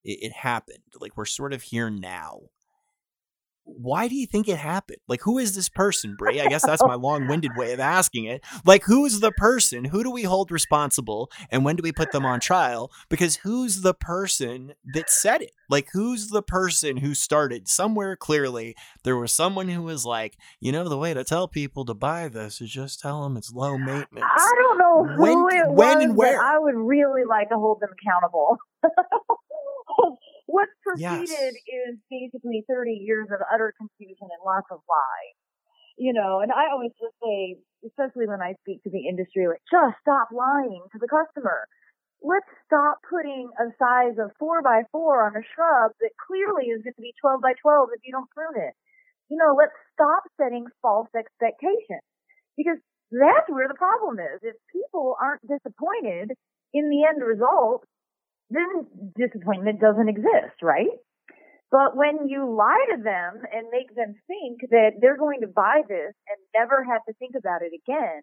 [0.04, 0.84] it, it happened.
[1.00, 2.42] Like we're sort of here now.
[3.78, 5.00] Why do you think it happened?
[5.08, 6.42] Like, who is this person, Brie?
[6.42, 8.44] I guess that's my long winded way of asking it.
[8.66, 9.86] Like, who's the person?
[9.86, 11.32] Who do we hold responsible?
[11.52, 12.92] And when do we put them on trial?
[13.10, 15.52] Because who's the person that said it?
[15.70, 17.68] Like, who's the person who started?
[17.68, 21.86] Somewhere clearly, there was someone who was like, you know, the way to tell people
[21.86, 24.26] to buy this is just tell them it's low maintenance.
[24.26, 26.42] I don't know who When- it when was, and where?
[26.44, 28.58] I would really like to hold them accountable.
[30.50, 31.30] What's Yes.
[31.30, 35.38] preceded is basically 30 years of utter confusion and lots of lies.
[35.98, 39.62] You know, and I always just say, especially when I speak to the industry, like,
[39.70, 41.68] just stop lying to the customer.
[42.22, 46.82] Let's stop putting a size of 4 by 4 on a shrub that clearly is
[46.84, 48.74] going to be 12 by 12 if you don't prune it.
[49.30, 52.04] You know, let's stop setting false expectations
[52.58, 52.80] because
[53.12, 54.42] that's where the problem is.
[54.42, 56.34] If people aren't disappointed
[56.74, 57.86] in the end result,
[58.50, 60.90] then disappointment doesn't exist, right?
[61.72, 65.82] But when you lie to them and make them think that they're going to buy
[65.88, 68.22] this and never have to think about it again,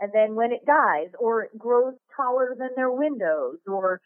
[0.00, 4.00] and then when it dies or it grows taller than their windows or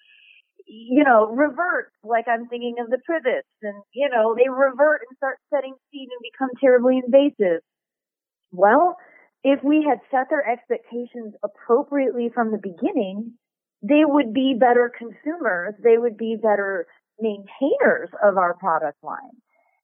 [0.66, 5.16] you know, reverts like I'm thinking of the privets and you know, they revert and
[5.16, 7.62] start setting seed and become terribly invasive.
[8.52, 8.96] Well,
[9.44, 13.34] if we had set their expectations appropriately from the beginning,
[13.82, 15.74] they would be better consumers.
[15.82, 16.86] They would be better
[17.20, 19.36] maintainers of our product line.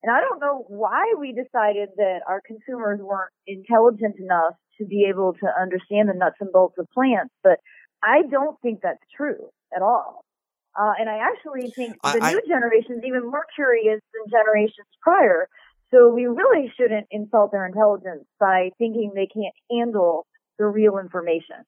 [0.02, 5.06] And I don't know why we decided that our consumers weren't intelligent enough to be
[5.08, 7.58] able to understand the nuts and bolts of plants, but
[8.02, 10.24] I don't think that's true at all.
[10.78, 14.88] Uh, and I actually think the I- new generation is even more curious than generations
[15.00, 15.48] prior.
[15.90, 20.26] So we really shouldn't insult their intelligence by thinking they can't handle
[20.58, 21.64] the real information.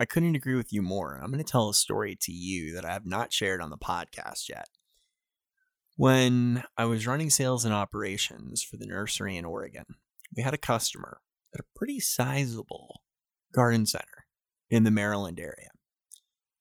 [0.00, 1.20] I couldn't agree with you more.
[1.22, 3.76] I'm going to tell a story to you that I have not shared on the
[3.76, 4.68] podcast yet.
[5.96, 9.84] When I was running sales and operations for the nursery in Oregon,
[10.36, 11.20] we had a customer
[11.52, 13.02] at a pretty sizable
[13.52, 14.26] garden center
[14.70, 15.70] in the Maryland area.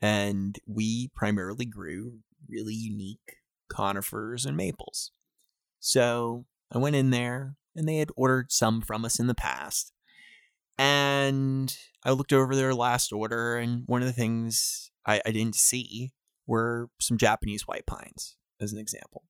[0.01, 2.19] And we primarily grew
[2.49, 3.37] really unique
[3.69, 5.11] conifers and maples.
[5.79, 9.91] So I went in there and they had ordered some from us in the past.
[10.77, 15.55] And I looked over their last order, and one of the things I, I didn't
[15.55, 16.11] see
[16.45, 19.23] were some Japanese white pines, as an example.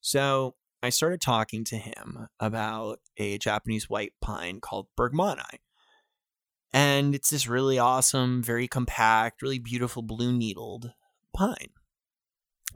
[0.00, 5.58] So I started talking to him about a Japanese white pine called Bergmanii.
[6.72, 10.92] And it's this really awesome, very compact, really beautiful blue needled
[11.34, 11.70] pine.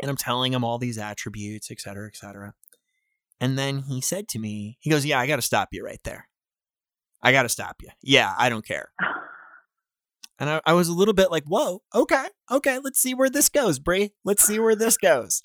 [0.01, 2.55] And I'm telling him all these attributes, et cetera, et cetera.
[3.41, 6.01] And then he said to me, he goes, Yeah, I got to stop you right
[6.05, 6.29] there.
[7.27, 7.89] I got to stop you.
[8.03, 8.91] Yeah, I don't care.
[10.39, 13.49] And I, I was a little bit like, whoa, okay, okay, let's see where this
[13.49, 14.13] goes, Brie.
[14.23, 15.41] Let's see where this goes.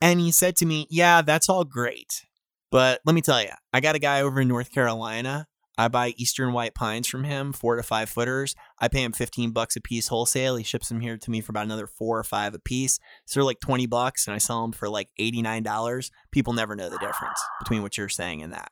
[0.00, 2.24] And he said to me, yeah, that's all great.
[2.70, 5.48] But let me tell you, I got a guy over in North Carolina.
[5.76, 8.54] I buy Eastern White Pines from him, four to five footers.
[8.78, 10.54] I pay him 15 bucks a piece wholesale.
[10.54, 13.00] He ships them here to me for about another four or five a piece.
[13.26, 16.10] So they're like 20 bucks, and I sell them for like $89.
[16.30, 18.70] People never know the difference between what you're saying and that.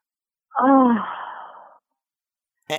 [0.60, 0.96] Oh,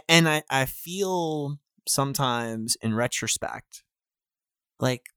[0.08, 3.84] and I, I feel sometimes in retrospect
[4.80, 5.08] like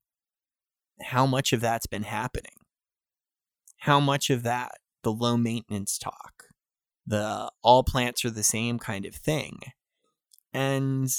[1.03, 2.53] how much of that's been happening.
[3.79, 6.45] How much of that the low maintenance talk
[7.07, 9.59] the all plants are the same kind of thing.
[10.53, 11.11] And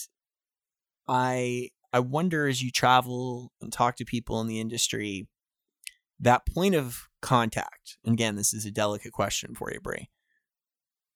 [1.07, 5.27] i i wonder as you travel and talk to people in the industry
[6.19, 10.09] that point of contact and again this is a delicate question for you brie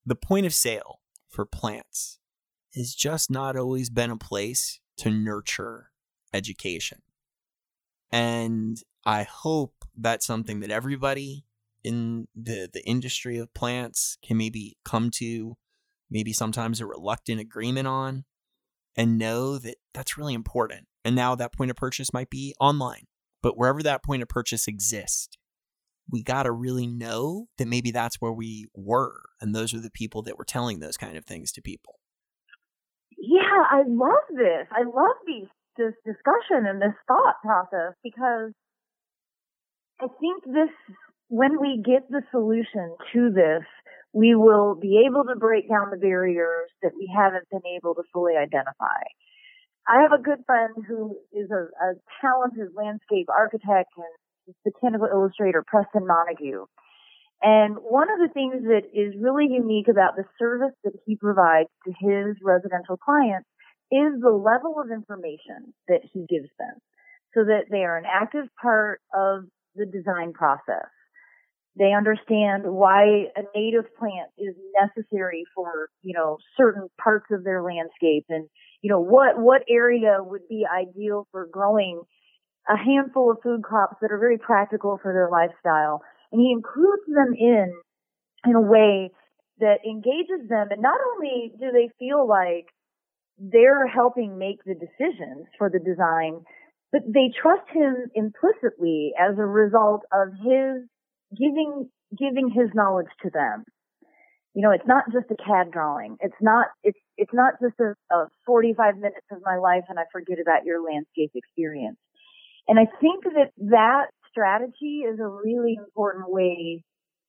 [0.06, 2.20] the point of sale for plants
[2.76, 5.92] has just not always been a place to nurture
[6.34, 7.02] education.
[8.12, 11.46] And I hope that's something that everybody
[11.84, 15.58] in the, the industry of plants can maybe come to,
[16.10, 18.26] maybe sometimes a reluctant agreement on,
[18.96, 20.88] and know that that's really important.
[21.06, 23.06] And now that point of purchase might be online,
[23.42, 25.38] but wherever that point of purchase exists,
[26.12, 29.22] we got to really know that maybe that's where we were.
[29.40, 31.99] And those are the people that were telling those kind of things to people.
[33.22, 34.68] Yeah, I love this.
[34.72, 35.48] I love these
[35.78, 38.52] this discussion and this thought process because
[40.02, 40.74] I think this
[41.30, 43.64] when we get the solution to this,
[44.14, 48.04] we will be able to break down the barriers that we haven't been able to
[48.12, 49.00] fully identify.
[49.88, 55.64] I have a good friend who is a, a talented landscape architect and botanical illustrator,
[55.66, 56.66] Preston Montague.
[57.42, 61.70] And one of the things that is really unique about the service that he provides
[61.86, 63.48] to his residential clients
[63.92, 66.76] is the level of information that he gives them
[67.34, 70.90] so that they are an active part of the design process.
[71.78, 77.64] They understand why a native plant is necessary for, you know, certain parts of their
[77.64, 78.50] landscape and,
[78.82, 82.02] you know, what, what area would be ideal for growing
[82.68, 86.02] a handful of food crops that are very practical for their lifestyle.
[86.32, 87.74] And he includes them in,
[88.46, 89.12] in a way
[89.60, 90.68] that engages them.
[90.72, 92.68] And not only do they feel like
[93.38, 96.44] they're helping make the decisions for the design,
[96.92, 100.88] but they trust him implicitly as a result of his
[101.38, 103.64] giving giving his knowledge to them.
[104.56, 106.18] You know, it's not just a CAD drawing.
[106.22, 110.04] It's not it's it's not just a, a 45 minutes of my life and I
[110.12, 111.98] forget about your landscape experience.
[112.68, 114.08] And I think that that
[114.40, 116.84] strategy is a really important way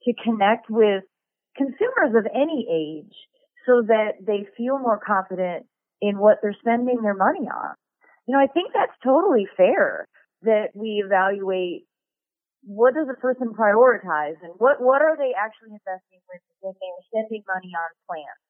[0.04, 1.02] to connect with
[1.56, 3.14] consumers of any age
[3.66, 5.66] so that they feel more confident
[6.00, 7.74] in what they're spending their money on.
[8.26, 10.06] You know, I think that's totally fair
[10.42, 11.84] that we evaluate
[12.62, 17.08] what does a person prioritize and what, what are they actually investing with when they're
[17.10, 18.44] spending money on plants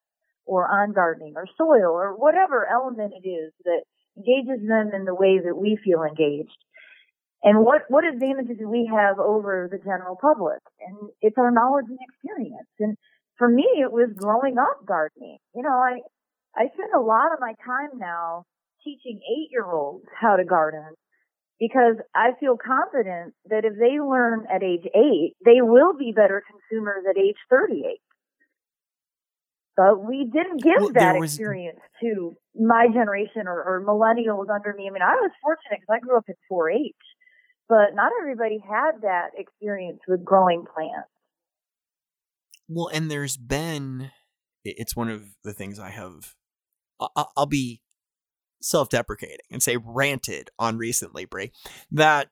[0.45, 3.83] or on gardening or soil or whatever element it is that
[4.17, 6.59] engages them in the way that we feel engaged.
[7.43, 10.61] And what, what advantages do we have over the general public?
[10.81, 12.69] And it's our knowledge and experience.
[12.79, 12.97] And
[13.39, 15.39] for me, it was growing up gardening.
[15.55, 16.01] You know, I,
[16.55, 18.45] I spend a lot of my time now
[18.85, 20.95] teaching eight year olds how to garden
[21.61, 26.43] because I feel confident that if they learn at age eight, they will be better
[26.49, 28.01] consumers at age 38.
[29.77, 31.33] But we didn't give well, that was...
[31.33, 34.89] experience to my generation or, or millennials under me.
[34.89, 36.97] I mean, I was fortunate because I grew up in 4-H,
[37.71, 41.09] but not everybody had that experience with growing plants.
[42.69, 44.11] Well, and there's been,
[44.65, 46.35] it's one of the things I have,
[47.17, 47.81] I'll be
[48.61, 51.53] self deprecating and say ranted on recently, Brie,
[51.93, 52.29] that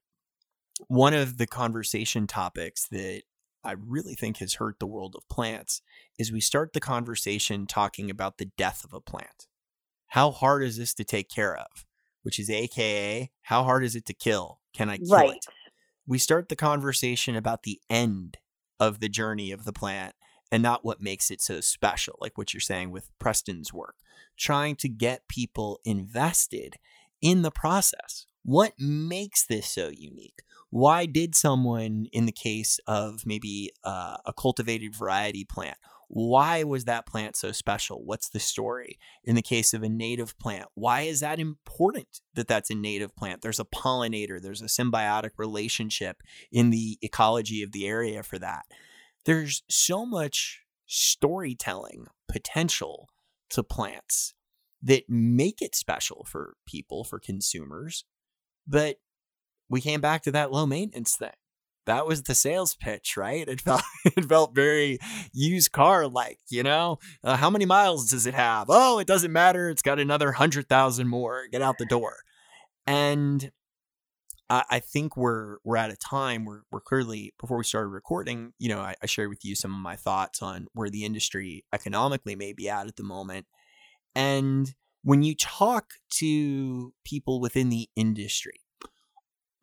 [0.88, 3.22] one of the conversation topics that
[3.64, 5.82] I really think has hurt the world of plants
[6.18, 9.46] is we start the conversation talking about the death of a plant.
[10.08, 11.86] How hard is this to take care of?
[12.22, 14.60] Which is AKA, how hard is it to kill?
[14.78, 15.34] Can I kill right.
[15.34, 15.46] it?
[16.06, 18.38] We start the conversation about the end
[18.80, 20.14] of the journey of the plant
[20.50, 23.96] and not what makes it so special, like what you're saying with Preston's work
[24.38, 26.76] trying to get people invested
[27.20, 28.26] in the process.
[28.44, 30.42] What makes this so unique?
[30.70, 35.78] Why did someone, in the case of maybe uh, a cultivated variety plant,
[36.08, 38.02] why was that plant so special?
[38.04, 38.98] What's the story?
[39.24, 43.14] In the case of a native plant, why is that important that that's a native
[43.14, 43.42] plant?
[43.42, 48.64] There's a pollinator, there's a symbiotic relationship in the ecology of the area for that.
[49.26, 53.08] There's so much storytelling potential
[53.50, 54.34] to plants
[54.82, 58.04] that make it special for people, for consumers.
[58.66, 58.96] But
[59.68, 61.30] we came back to that low maintenance thing.
[61.88, 63.48] That was the sales pitch, right?
[63.48, 64.98] It felt it felt very
[65.32, 66.98] used car like, you know.
[67.24, 68.66] Uh, how many miles does it have?
[68.68, 69.68] Oh, it doesn't matter.
[69.68, 71.46] It's got another hundred thousand more.
[71.50, 72.18] Get out the door.
[72.86, 73.50] And
[74.48, 78.52] I, I think we're we're at a time where we're clearly before we started recording,
[78.58, 81.64] you know, I, I shared with you some of my thoughts on where the industry
[81.72, 83.46] economically may be at at the moment
[84.14, 88.60] and when you talk to people within the industry,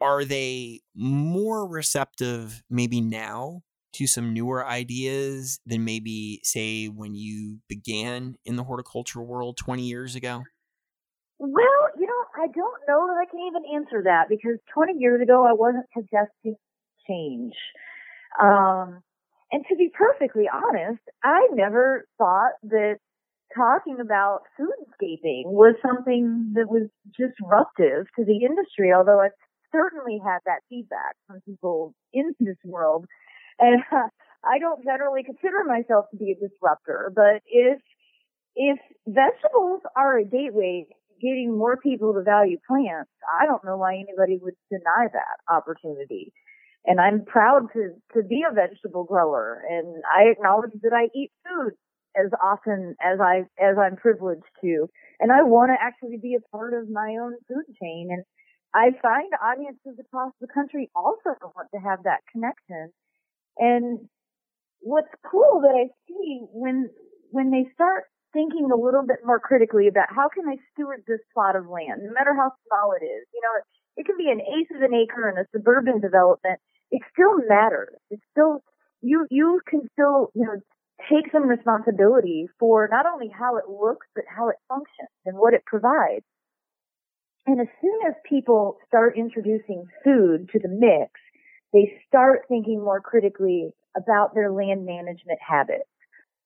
[0.02, 3.62] are they more receptive maybe now
[3.94, 9.84] to some newer ideas than maybe, say, when you began in the horticultural world 20
[9.84, 10.44] years ago?
[11.38, 15.22] Well, you know, I don't know that I can even answer that because 20 years
[15.22, 16.56] ago I wasn't suggesting
[17.08, 17.54] change.
[18.42, 19.02] Um,
[19.52, 22.98] and to be perfectly honest, I never thought that
[23.56, 29.32] talking about foodscaping was something that was disruptive to the industry, although I've
[29.76, 33.06] certainly had that feedback from people in this world.
[33.60, 34.08] And uh,
[34.44, 37.80] I don't generally consider myself to be a disruptor, but if,
[38.56, 40.86] if vegetables are a gateway
[41.22, 43.12] getting more people to value plants,
[43.42, 46.34] I don't know why anybody would deny that opportunity.
[46.86, 51.32] And I'm proud to, to be a vegetable grower and I acknowledge that I eat
[51.44, 51.74] food
[52.16, 54.88] as often as I as I'm privileged to,
[55.20, 58.08] and I want to actually be a part of my own food chain.
[58.12, 58.24] And
[58.76, 62.92] I find audiences across the country also want to have that connection.
[63.58, 64.10] And
[64.82, 66.90] what's cool that I see when
[67.32, 71.24] when they start thinking a little bit more critically about how can I steward this
[71.34, 73.24] plot of land, no matter how small it is.
[73.34, 73.66] You know, it,
[74.02, 76.60] it can be an eighth of an acre in a suburban development.
[76.92, 77.96] It still matters.
[78.12, 78.60] It still
[79.02, 80.60] you you can still you know
[81.10, 85.54] take some responsibility for not only how it looks, but how it functions and what
[85.54, 86.26] it provides.
[87.48, 91.12] And as soon as people start introducing food to the mix,
[91.74, 95.90] they start thinking more critically about their land management habits.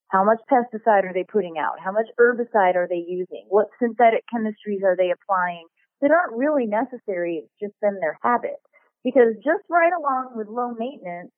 [0.10, 1.80] How much pesticide are they putting out?
[1.84, 3.46] How much herbicide are they using?
[3.48, 5.68] What synthetic chemistries are they applying
[6.02, 7.44] that aren't really necessary?
[7.46, 8.58] It's just been their habit.
[9.04, 11.32] Because just right along with low maintenance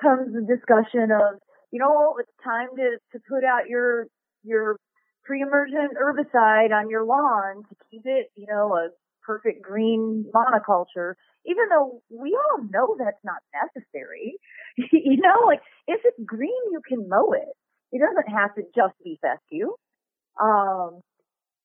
[0.00, 1.40] comes the discussion of,
[1.70, 4.06] you know, it's time to, to put out your,
[4.42, 4.76] your
[5.28, 8.88] pre-emergent herbicide on your lawn to keep it, you know, a
[9.22, 11.12] perfect green monoculture,
[11.44, 14.38] even though we all know that's not necessary.
[14.76, 17.52] you know, like if it's green, you can mow it.
[17.92, 19.68] It doesn't have to just be fescue.
[20.40, 21.00] Um,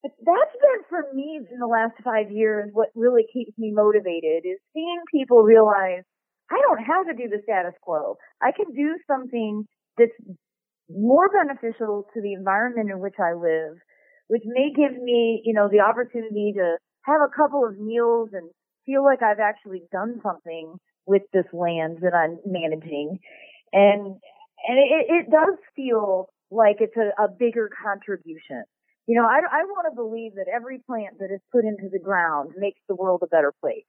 [0.03, 4.43] but that's been for me in the last five years what really keeps me motivated
[4.43, 6.03] is seeing people realize
[6.51, 8.18] I don't have to do the status quo.
[8.41, 9.66] I can do something
[9.97, 10.11] that's
[10.90, 13.78] more beneficial to the environment in which I live,
[14.28, 18.50] which may give me, you know, the opportunity to have a couple of meals and
[18.86, 20.76] feel like I've actually done something
[21.06, 23.20] with this land that I'm managing.
[23.72, 24.20] And,
[24.68, 28.64] and it, it does feel like it's a, a bigger contribution.
[29.08, 32.00] You know, I, I want to believe that every plant that is put into the
[32.00, 33.84] ground makes the world a better place.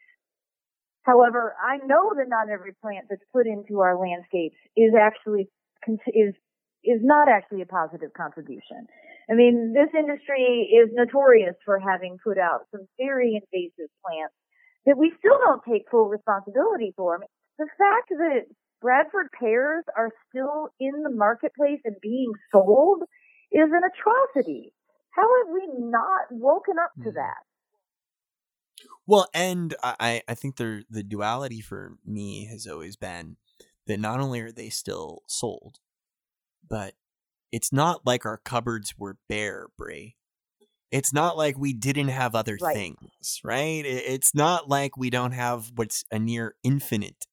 [1.03, 5.49] However, I know that not every plant that's put into our landscapes is actually
[6.09, 6.35] is
[6.85, 8.87] is not actually a positive contribution.
[9.31, 14.35] I mean, this industry is notorious for having put out some very invasive plants
[14.87, 17.17] that we still don't take full responsibility for.
[17.17, 17.29] I mean,
[17.59, 18.45] the fact that
[18.83, 23.03] Bradford pears are still in the marketplace and being sold
[23.51, 24.75] is an atrocity.
[25.11, 27.17] How have we not woken up to hmm.
[27.17, 27.43] that?
[29.07, 33.37] Well, and I, I think the the duality for me has always been
[33.87, 35.79] that not only are they still sold,
[36.69, 36.95] but
[37.53, 40.17] it's not like our cupboards were bare, Brie.
[40.91, 42.75] It's not like we didn't have other right.
[42.75, 43.85] things, right?
[43.85, 47.27] It's not like we don't have what's a near infinite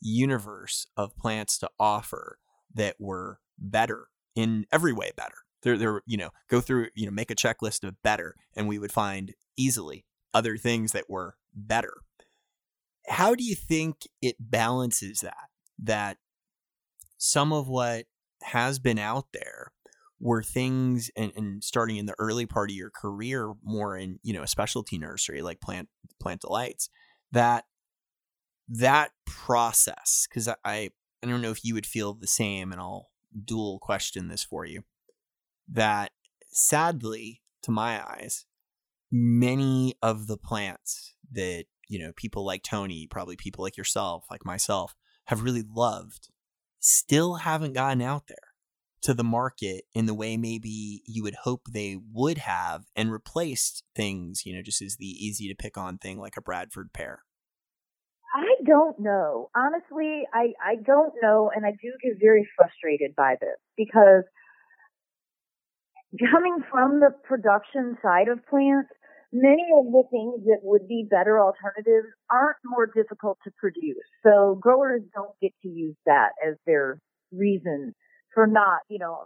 [0.00, 2.38] universe of plants to offer
[2.74, 5.36] that were better in every way better.
[5.62, 8.78] They're, they're, you know, go through, you know, make a checklist of better, and we
[8.78, 10.04] would find easily
[10.34, 11.94] other things that were better.
[13.08, 15.48] How do you think it balances that?
[15.78, 16.18] That
[17.18, 18.06] some of what
[18.44, 19.72] has been out there
[20.22, 24.32] were things and, and starting in the early part of your career more in you
[24.32, 25.88] know a specialty nursery like plant
[26.20, 26.88] plant delights
[27.32, 27.64] that
[28.68, 30.90] that process because I, I
[31.22, 33.10] i don't know if you would feel the same and i'll
[33.44, 34.84] dual question this for you
[35.68, 36.12] that
[36.52, 38.46] sadly to my eyes
[39.10, 44.44] many of the plants that you know people like tony probably people like yourself like
[44.46, 44.94] myself
[45.26, 46.28] have really loved
[46.82, 48.36] still haven't gotten out there
[49.02, 53.84] to the market in the way maybe you would hope they would have and replaced
[53.94, 57.22] things, you know, just as the easy to pick on thing like a Bradford pear?
[58.34, 59.50] I don't know.
[59.54, 64.24] Honestly, I, I don't know, and I do get very frustrated by this because
[66.32, 68.90] coming from the production side of plants,
[69.32, 74.04] many of the things that would be better alternatives aren't more difficult to produce.
[74.22, 76.98] So growers don't get to use that as their
[77.32, 77.94] reason
[78.34, 79.24] for not, you know,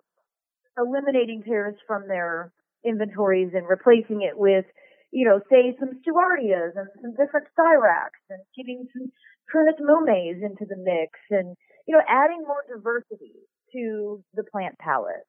[0.78, 2.52] eliminating pears from their
[2.84, 4.64] inventories and replacing it with,
[5.10, 9.10] you know, say some Stewartias and some different Styrax and getting some
[9.52, 13.34] Prunus mumes into the mix and, you know, adding more diversity
[13.72, 15.26] to the plant palette.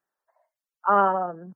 [0.88, 1.54] Um,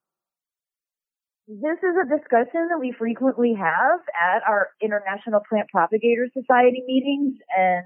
[1.60, 7.36] this is a discussion that we frequently have at our International Plant Propagator Society meetings
[7.56, 7.84] and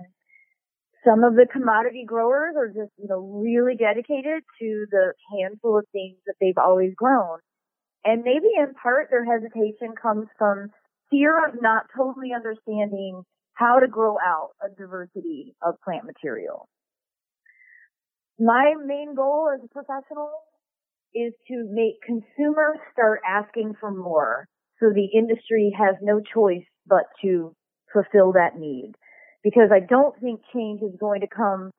[1.05, 5.87] some of the commodity growers are just, you know, really dedicated to the handful of
[5.93, 7.39] things that they've always grown.
[8.05, 10.71] And maybe in part their hesitation comes from
[11.11, 13.23] fear of not totally understanding
[13.55, 16.69] how to grow out a diversity of plant material.
[18.39, 20.31] My main goal as a professional
[21.17, 24.47] is to make consumers start asking for more
[24.79, 27.55] so the industry has no choice but to
[27.93, 28.93] fulfill that need.
[29.43, 31.71] Because I don't think change is going to come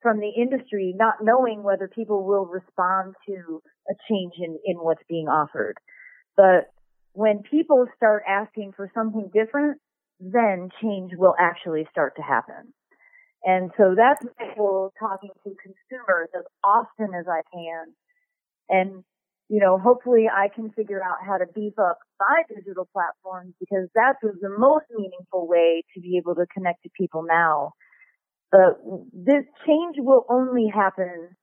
[0.00, 5.02] from the industry not knowing whether people will respond to a change in, in what's
[5.08, 5.74] being offered.
[6.36, 6.70] But
[7.12, 9.78] when people start asking for something different,
[10.20, 12.72] then change will actually start to happen.
[13.44, 17.92] And so that's my goal talking to consumers as often as I can
[18.68, 19.04] and,
[19.48, 23.88] you know, hopefully I can figure out how to beef up my digital platforms because
[23.94, 27.72] that was the most meaningful way to be able to connect to people now.
[28.50, 28.80] But
[29.12, 31.36] this change will only happen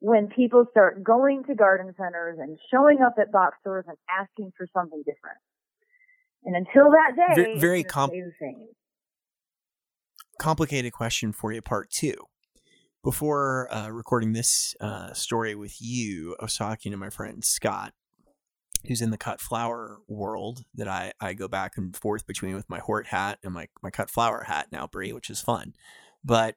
[0.00, 4.52] when people start going to garden centers and showing up at box stores and asking
[4.56, 5.38] for something different.
[6.44, 7.84] And until that day, very, very
[10.38, 12.14] complicated question for you, part two.
[13.04, 17.94] Before uh, recording this uh, story with you, I was talking to my friend Scott,
[18.86, 22.68] who's in the cut flower world that I, I go back and forth between with
[22.68, 25.74] my Hort hat and my, my cut flower hat now, Brie, which is fun.
[26.24, 26.56] But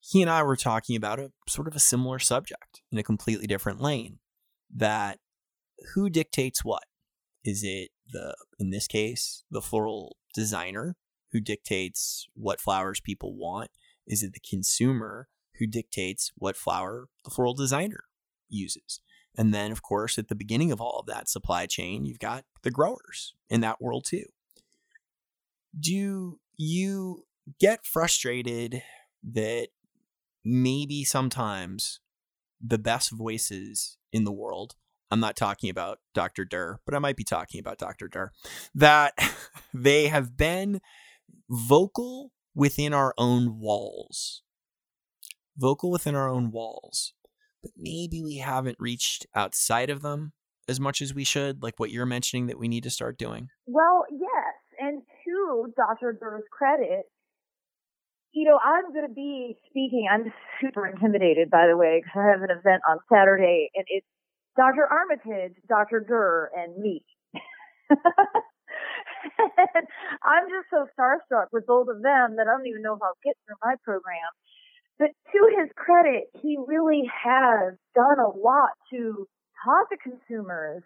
[0.00, 3.46] he and I were talking about a sort of a similar subject in a completely
[3.46, 4.18] different lane.
[4.74, 5.20] That
[5.94, 6.84] who dictates what?
[7.44, 10.96] Is it the, in this case, the floral designer
[11.30, 13.70] who dictates what flowers people want?
[14.08, 15.28] Is it the consumer
[15.62, 18.04] who dictates what flower the floral designer
[18.48, 19.00] uses?
[19.38, 22.44] And then, of course, at the beginning of all of that supply chain, you've got
[22.62, 24.26] the growers in that world too.
[25.78, 27.24] Do you
[27.60, 28.82] get frustrated
[29.22, 29.68] that
[30.44, 32.00] maybe sometimes
[32.60, 34.74] the best voices in the world,
[35.10, 36.44] I'm not talking about Dr.
[36.44, 38.08] Dirr, but I might be talking about Dr.
[38.08, 38.32] Dirr,
[38.74, 39.14] that
[39.74, 40.80] they have been
[41.48, 44.42] vocal within our own walls.
[45.56, 47.14] Vocal within our own walls.
[47.62, 50.32] But maybe we haven't reached outside of them
[50.68, 53.48] as much as we should, like what you're mentioning that we need to start doing.
[53.66, 54.54] Well, yes.
[54.78, 56.16] And to Dr.
[56.18, 57.04] Dirr's credit,
[58.32, 60.08] you know, I'm going to be speaking.
[60.10, 64.06] I'm super intimidated, by the way, because I have an event on Saturday, and it's
[64.56, 64.88] Dr.
[64.88, 66.00] Armitage, Dr.
[66.00, 67.04] Dirr, and me.
[70.24, 73.18] I'm just so starstruck with both of them that I don't even know if I'll
[73.24, 74.32] get through my program.
[75.02, 79.26] But to his credit, he really has done a lot to
[79.64, 80.84] talk to consumers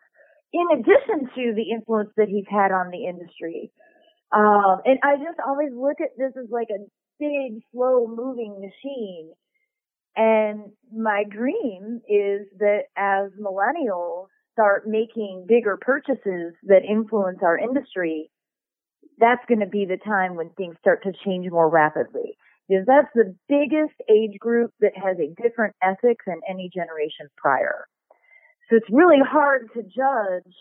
[0.55, 3.71] in addition to the influence that he's had on the industry.
[4.33, 6.89] Um, and I just always look at this as like a
[7.21, 9.33] big, slow moving machine.
[10.17, 18.31] And my dream is that as millennials start making bigger purchases that influence our industry,
[19.19, 22.39] that's going to be the time when things start to change more rapidly.
[22.69, 27.87] Because that's the biggest age group that has a different ethic than any generation prior.
[28.69, 30.53] So it's really hard to judge,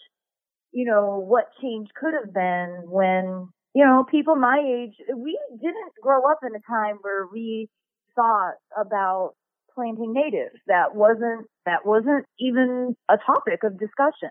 [0.72, 5.94] you know, what change could have been when, you know, people my age, we didn't
[6.02, 7.70] grow up in a time where we
[8.16, 9.34] thought about
[9.74, 10.62] planting natives.
[10.68, 14.30] That wasn't, that wasn't even a topic of discussion.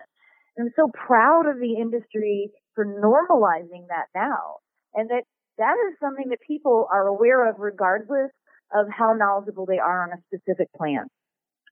[0.57, 4.57] I'm so proud of the industry for normalizing that now.
[4.93, 5.23] And that
[5.57, 8.31] that is something that people are aware of regardless
[8.73, 11.09] of how knowledgeable they are on a specific plant.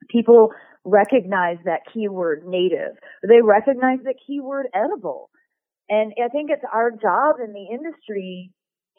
[0.10, 0.50] People
[0.86, 2.98] recognize that keyword native.
[3.28, 5.30] They recognize the keyword edible.
[5.90, 8.52] And I think it's our job in the industry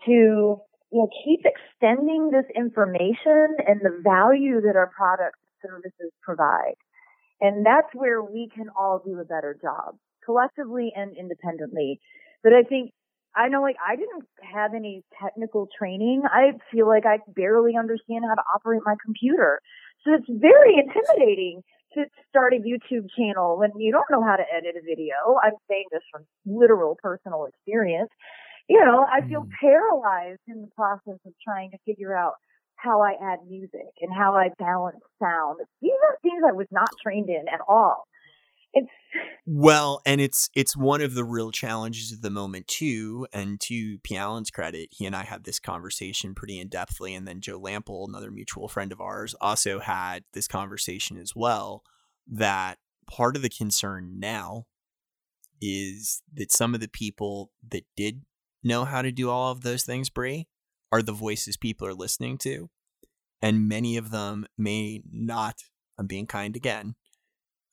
[0.07, 0.61] to
[0.95, 6.77] you know, keep extending this information and the value that our products and services provide.
[7.41, 12.01] And that's where we can all do a better job, collectively and independently.
[12.43, 12.93] But I think
[13.37, 16.23] I know like I didn't have any technical training.
[16.25, 19.61] I feel like I barely understand how to operate my computer.
[20.05, 21.63] So it's very intimidating
[21.95, 25.15] to start a YouTube channel when you don't know how to edit a video.
[25.43, 28.11] I'm saying this from literal personal experience.
[28.69, 29.51] You know, I feel mm.
[29.61, 32.35] paralyzed in the process of trying to figure out
[32.77, 35.61] how I add music and how I balance sound.
[35.81, 38.05] These are things I was not trained in at all.
[38.75, 38.91] It's
[39.47, 43.27] well, and it's it's one of the real challenges of the moment too.
[43.33, 44.17] And to P.
[44.17, 48.09] Allen's credit, he and I had this conversation pretty in depthly, and then Joe Lamp'l,
[48.09, 51.83] another mutual friend of ours, also had this conversation as well.
[52.27, 54.67] That part of the concern now
[55.61, 58.23] is that some of the people that did
[58.63, 60.49] know how to do all of those things, Brie,
[60.91, 62.71] are the voices people are listening to,
[63.43, 65.65] and many of them may not.
[65.99, 66.97] I'm being kind again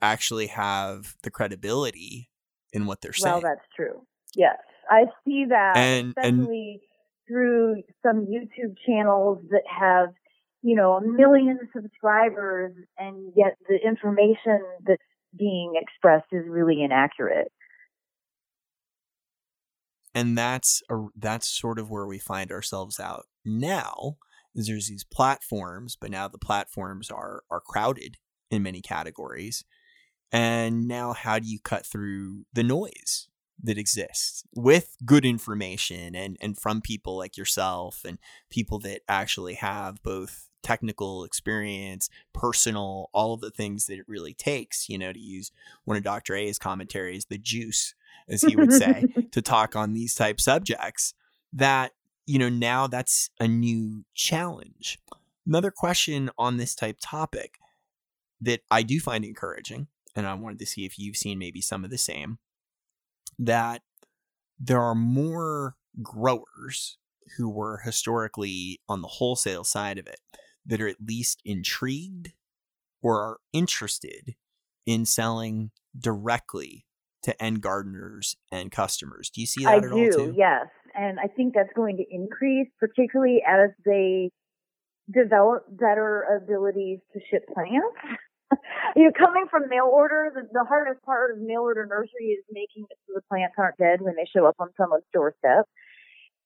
[0.01, 2.29] actually have the credibility
[2.73, 3.33] in what they're saying.
[3.33, 4.01] Well, that's true.
[4.35, 4.57] Yes,
[4.89, 6.81] I see that, and, especially and,
[7.27, 10.09] through some YouTube channels that have,
[10.61, 15.01] you know, a million subscribers, and yet the information that's
[15.37, 17.51] being expressed is really inaccurate.
[20.13, 24.17] And that's a, that's sort of where we find ourselves out now.
[24.53, 28.17] Is there's these platforms, but now the platforms are are crowded
[28.49, 29.63] in many categories
[30.31, 33.27] and now, how do you cut through the noise
[33.63, 38.17] that exists with good information and, and from people like yourself and
[38.49, 44.33] people that actually have both technical experience, personal, all of the things that it really
[44.33, 45.51] takes, you know, to use
[45.85, 46.35] one of Dr.
[46.35, 47.93] A's commentaries, the juice,
[48.29, 51.13] as he would say, to talk on these type subjects,
[51.51, 51.91] that,
[52.25, 54.99] you know, now that's a new challenge.
[55.45, 57.57] Another question on this type topic
[58.39, 61.83] that I do find encouraging and I wanted to see if you've seen maybe some
[61.83, 62.39] of the same,
[63.39, 63.81] that
[64.59, 66.97] there are more growers
[67.37, 70.19] who were historically on the wholesale side of it
[70.65, 72.33] that are at least intrigued
[73.01, 74.35] or are interested
[74.85, 76.85] in selling directly
[77.23, 79.29] to end gardeners and customers.
[79.29, 80.33] Do you see that I at do, all too?
[80.35, 80.67] yes.
[80.93, 84.31] And I think that's going to increase, particularly as they
[85.11, 88.19] develop better abilities to ship plants.
[88.95, 92.43] you know, coming from mail order, the, the hardest part of mail order nursery is
[92.51, 95.65] making it so the plants aren't dead when they show up on someone's doorstep.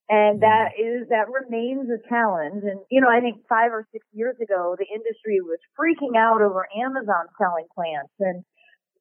[0.08, 0.45] And mm-hmm.
[0.45, 2.64] that is, that remains a challenge.
[2.64, 6.41] And, you know, I think five or six years ago, the industry was freaking out
[6.41, 8.14] over Amazon selling plants.
[8.20, 8.43] And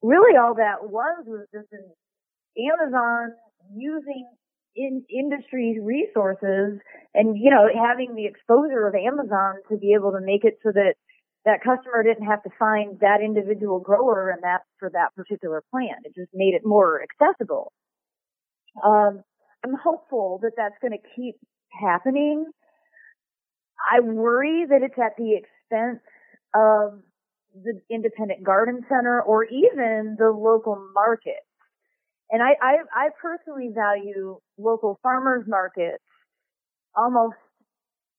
[0.02, 1.84] really all that was was just an
[2.56, 3.36] Amazon
[3.76, 4.28] using
[4.76, 6.80] in industry resources
[7.14, 10.72] and, you know, having the exposure of Amazon to be able to make it so
[10.72, 10.94] that
[11.44, 16.04] that customer didn't have to find that individual grower and that for that particular plant.
[16.04, 17.72] It just made it more accessible.
[18.82, 19.22] Um,
[19.64, 21.36] I'm hopeful that that's going to keep
[21.70, 22.46] happening.
[23.90, 26.00] I worry that it's at the expense
[26.54, 27.00] of
[27.54, 31.44] the independent garden center or even the local market.
[32.30, 36.02] And I, I, I personally value local farmers markets
[36.96, 37.36] almost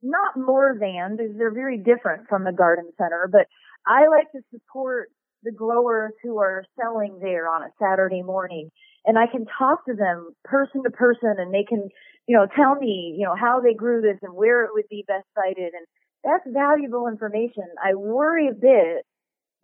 [0.06, 3.48] not more than because they're very different from the garden center, but
[3.88, 5.10] I like to support
[5.44, 8.72] the growers who are selling there on a Saturday morning
[9.06, 11.90] and I can talk to them person to person and they can,
[12.28, 15.06] you know, tell me, you know, how they grew this and where it would be
[15.08, 15.86] best sited and
[16.24, 17.64] that's valuable information.
[17.84, 19.06] I worry a bit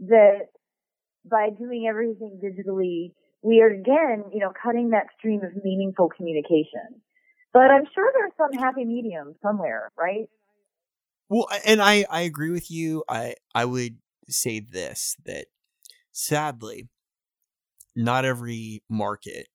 [0.02, 0.48] that
[1.26, 7.02] by doing everything digitally, we are again, you know, cutting that stream of meaningful communication.
[7.54, 10.28] But I'm sure there's some happy medium somewhere, right?
[11.30, 13.04] Well, and I I agree with you.
[13.10, 13.98] I I would
[14.30, 15.48] say this that
[16.12, 16.90] sadly
[17.96, 19.48] not every market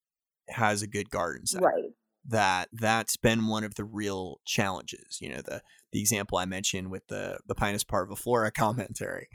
[0.48, 1.66] has a good garden center.
[1.66, 1.90] Right.
[2.28, 5.18] That that's been one of the real challenges.
[5.20, 9.28] You know, the the example I mentioned with the the Pinus parviflora commentary,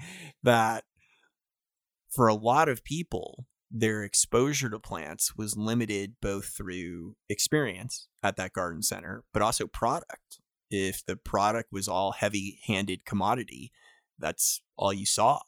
[0.43, 0.83] that
[2.09, 8.35] for a lot of people, their exposure to plants was limited both through experience at
[8.35, 10.39] that garden center, but also product.
[10.69, 13.71] If the product was all heavy handed commodity,
[14.19, 15.39] that's all you saw.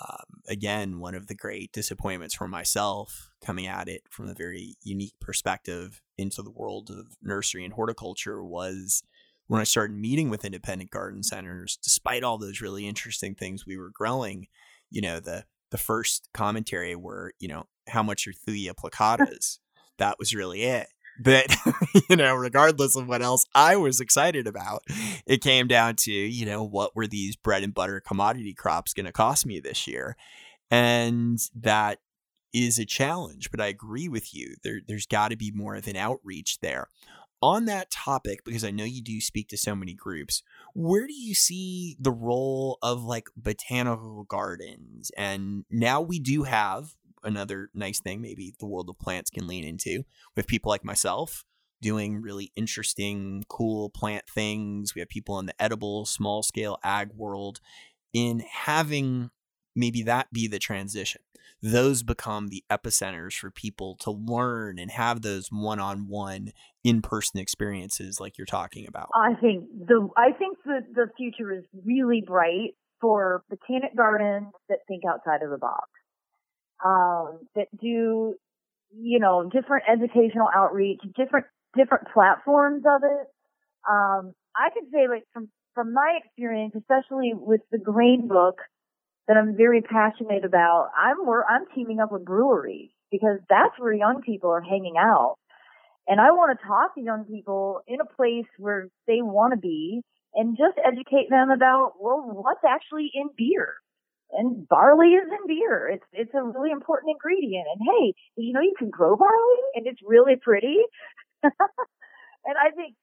[0.00, 4.76] Um, again, one of the great disappointments for myself coming at it from a very
[4.82, 9.02] unique perspective into the world of nursery and horticulture was
[9.48, 13.76] when I started meeting with independent garden centers, despite all those really interesting things we
[13.78, 14.46] were growing,
[14.90, 19.58] you know, the the first commentary were, you know, how much are Thuja plicatas?
[19.98, 20.88] that was really it.
[21.20, 21.54] But,
[22.08, 24.82] you know, regardless of what else I was excited about,
[25.26, 29.06] it came down to, you know, what were these bread and butter commodity crops going
[29.06, 30.16] to cost me this year?
[30.70, 31.98] And that
[32.54, 34.54] is a challenge, but I agree with you.
[34.62, 36.88] There, there's got to be more of an outreach there
[37.40, 40.42] on that topic, because I know you do speak to so many groups,
[40.74, 45.10] where do you see the role of like botanical gardens?
[45.16, 49.64] And now we do have another nice thing, maybe the world of plants can lean
[49.64, 50.04] into
[50.36, 51.44] with people like myself
[51.80, 54.94] doing really interesting, cool plant things.
[54.94, 57.60] We have people in the edible, small scale ag world
[58.12, 59.30] in having
[59.74, 61.20] maybe that be the transition
[61.62, 66.52] those become the epicenters for people to learn and have those one-on-one
[66.84, 69.08] in-person experiences like you're talking about.
[69.14, 74.78] I think the I think the the future is really bright for botanic gardens that
[74.86, 75.88] think outside of the box.
[76.84, 78.34] Um, that do
[78.96, 81.46] you know different educational outreach, different
[81.76, 83.26] different platforms of it.
[83.88, 88.58] Um, I could say like from from my experience, especially with the grain book,
[89.28, 91.16] that I'm very passionate about, I'm
[91.48, 95.36] I'm teaming up with breweries because that's where young people are hanging out.
[96.08, 99.58] And I want to talk to young people in a place where they want to
[99.58, 100.00] be
[100.34, 103.74] and just educate them about, well, what's actually in beer.
[104.32, 105.88] And barley is in beer.
[105.88, 107.66] It's, it's a really important ingredient.
[107.72, 110.76] And hey, you know you can grow barley and it's really pretty?
[111.42, 111.52] and
[112.46, 112.94] I think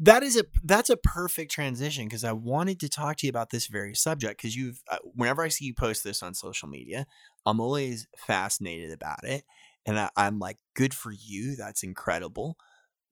[0.00, 3.50] that is a that's a perfect transition because I wanted to talk to you about
[3.50, 7.06] this very subject because you've uh, whenever I see you post this on social media,
[7.46, 9.44] I'm always fascinated about it,
[9.86, 12.56] and I, I'm like, good for you, that's incredible.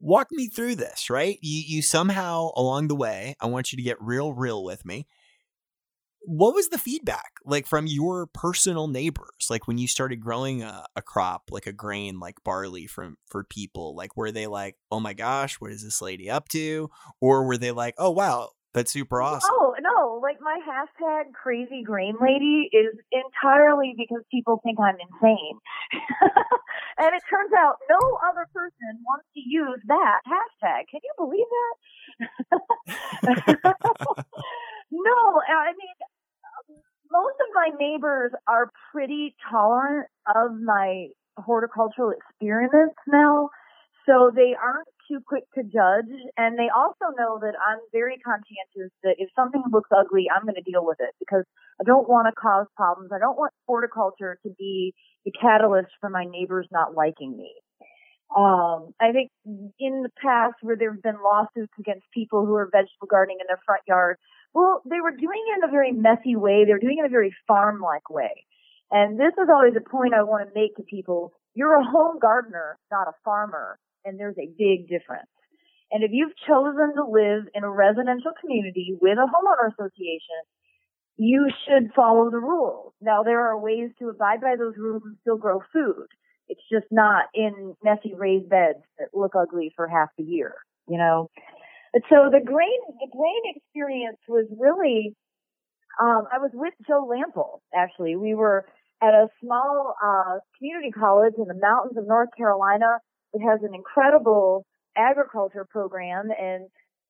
[0.01, 1.39] Walk me through this, right?
[1.41, 5.07] You you somehow along the way, I want you to get real real with me
[6.25, 10.85] what was the feedback like from your personal neighbors like when you started growing a,
[10.95, 15.01] a, crop like a grain like barley from for people like were they like oh
[15.01, 16.89] my gosh what is this lady up to
[17.20, 19.51] or were they like oh wow That's super awesome.
[19.53, 25.59] Oh no, like my hashtag crazy grain lady is entirely because people think I'm insane.
[26.99, 28.01] and it turns out no
[28.31, 30.89] other person wants to use that hashtag.
[30.89, 31.77] Can you believe that?
[34.91, 35.20] no,
[35.53, 35.97] I mean
[37.13, 43.51] most of my neighbors are pretty tolerant of my horticultural experiments now.
[44.07, 46.11] So they aren't too quick to judge.
[46.37, 50.57] And they also know that I'm very conscientious that if something looks ugly, I'm going
[50.57, 51.45] to deal with it because
[51.81, 53.11] I don't want to cause problems.
[53.15, 54.95] I don't want horticulture to be
[55.25, 57.53] the catalyst for my neighbors not liking me.
[58.35, 59.31] Um, I think
[59.79, 63.47] in the past where there have been lawsuits against people who are vegetable gardening in
[63.47, 64.17] their front yard,
[64.55, 66.65] well, they were doing it in a very messy way.
[66.65, 68.45] They were doing it in a very farm-like way.
[68.91, 71.33] And this is always a point I want to make to people.
[71.55, 75.31] You're a home gardener, not a farmer and there's a big difference.
[75.91, 80.41] And if you've chosen to live in a residential community with a homeowner association,
[81.17, 82.95] you should follow the rules.
[83.01, 86.07] Now there are ways to abide by those rules and still grow food.
[86.49, 90.55] It's just not in messy raised beds that look ugly for half the year,
[90.89, 91.31] you know.
[91.95, 95.14] So the grain the grain experience was really
[96.01, 98.16] um I was with Joe Lamp'l actually.
[98.16, 98.64] We were
[99.03, 102.99] at a small uh community college in the mountains of North Carolina
[103.32, 104.66] it has an incredible
[104.97, 106.68] agriculture program and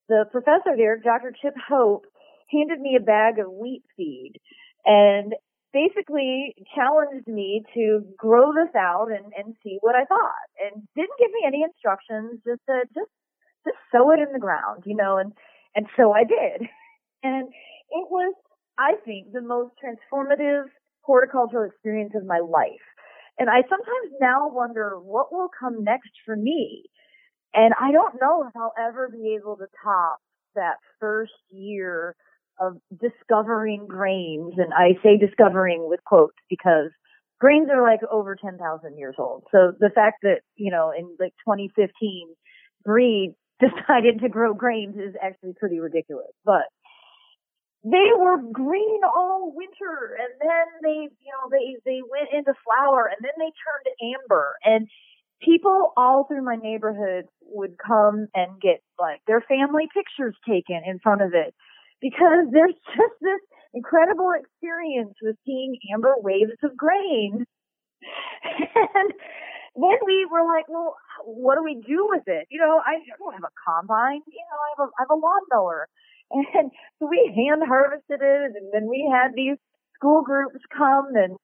[0.08, 1.32] the professor there, Dr.
[1.40, 2.04] Chip Hope,
[2.50, 4.36] handed me a bag of wheat seed
[4.84, 5.34] and
[5.72, 11.18] basically challenged me to grow this out and, and see what I thought and didn't
[11.18, 13.10] give me any instructions, just said, just,
[13.64, 15.32] just sow it in the ground, you know, and,
[15.74, 16.68] and so I did.
[17.22, 18.34] And it was,
[18.78, 20.64] I think, the most transformative
[21.02, 22.86] horticultural experience of my life.
[23.38, 26.84] And I sometimes now wonder what will come next for me.
[27.54, 30.18] And I don't know if I'll ever be able to top
[30.54, 32.14] that first year
[32.60, 34.54] of discovering grains.
[34.56, 36.90] And I say discovering with quotes because
[37.40, 39.44] grains are like over 10,000 years old.
[39.50, 42.28] So the fact that, you know, in like 2015,
[42.84, 46.32] Brie decided to grow grains is actually pretty ridiculous.
[46.44, 46.64] But
[47.84, 53.10] they were green all winter and then they you know they they went into flower
[53.10, 54.86] and then they turned amber and
[55.42, 61.00] people all through my neighborhood would come and get like their family pictures taken in
[61.00, 61.54] front of it
[62.00, 63.40] because there's just this
[63.74, 67.44] incredible experience with seeing amber waves of grain
[68.94, 69.12] and
[69.74, 72.46] then we were like, well, what do we do with it?
[72.50, 74.20] You know, I don't have a combine.
[74.26, 75.88] You know, I have a, I have a lawnmower.
[76.32, 79.58] And so we hand harvested it and then we had these
[79.94, 81.36] school groups come and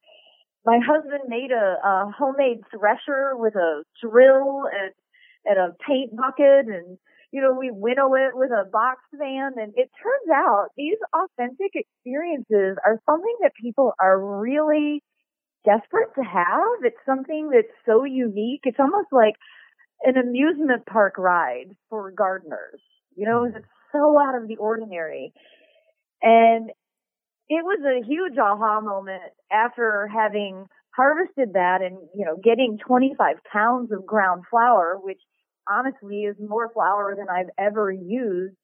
[0.64, 4.92] my husband made a, a homemade thresher with a drill and,
[5.44, 6.98] and a paint bucket and
[7.30, 11.72] you know, we winnow it with a box fan and it turns out these authentic
[11.74, 15.02] experiences are something that people are really
[15.68, 16.80] desperate to have.
[16.82, 18.62] It's something that's so unique.
[18.64, 19.34] It's almost like
[20.02, 22.80] an amusement park ride for gardeners.
[23.16, 23.56] You know, mm.
[23.56, 25.32] it's so out of the ordinary.
[26.22, 26.70] And
[27.48, 30.66] it was a huge aha moment after having
[30.96, 35.20] harvested that and, you know, getting 25 pounds of ground flour, which
[35.70, 38.56] honestly is more flour than I've ever used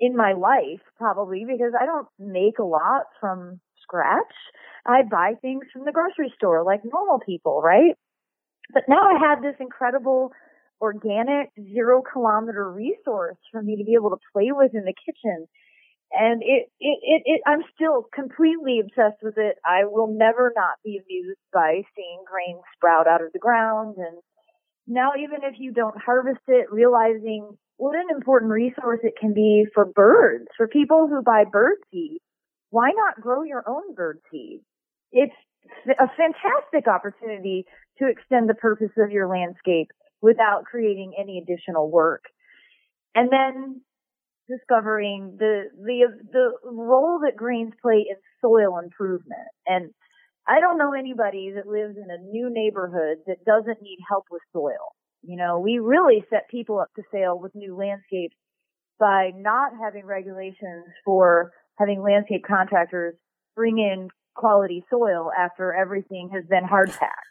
[0.00, 4.34] in my life, probably because I don't make a lot from scratch.
[4.86, 7.94] I buy things from the grocery store like normal people, right?
[8.72, 10.32] But now I have this incredible
[10.80, 15.48] organic zero kilometer resource for me to be able to play with in the kitchen.
[16.12, 19.56] And it, it, it, it, I'm still completely obsessed with it.
[19.64, 23.96] I will never not be amused by seeing grain sprout out of the ground.
[23.98, 24.18] And
[24.86, 29.66] now, even if you don't harvest it, realizing what an important resource it can be
[29.74, 32.20] for birds, for people who buy bird seed.
[32.70, 34.60] Why not grow your own bird seed?
[35.12, 35.34] It's
[35.88, 37.64] a fantastic opportunity
[37.98, 39.88] to extend the purpose of your landscape
[40.20, 42.24] without creating any additional work.
[43.14, 43.80] And then
[44.48, 49.48] discovering the, the, the role that grains play in soil improvement.
[49.66, 49.90] And
[50.48, 54.42] I don't know anybody that lives in a new neighborhood that doesn't need help with
[54.52, 54.96] soil.
[55.22, 58.36] You know, we really set people up to fail with new landscapes
[58.98, 63.14] by not having regulations for having landscape contractors
[63.54, 67.24] bring in quality soil after everything has been hard packed.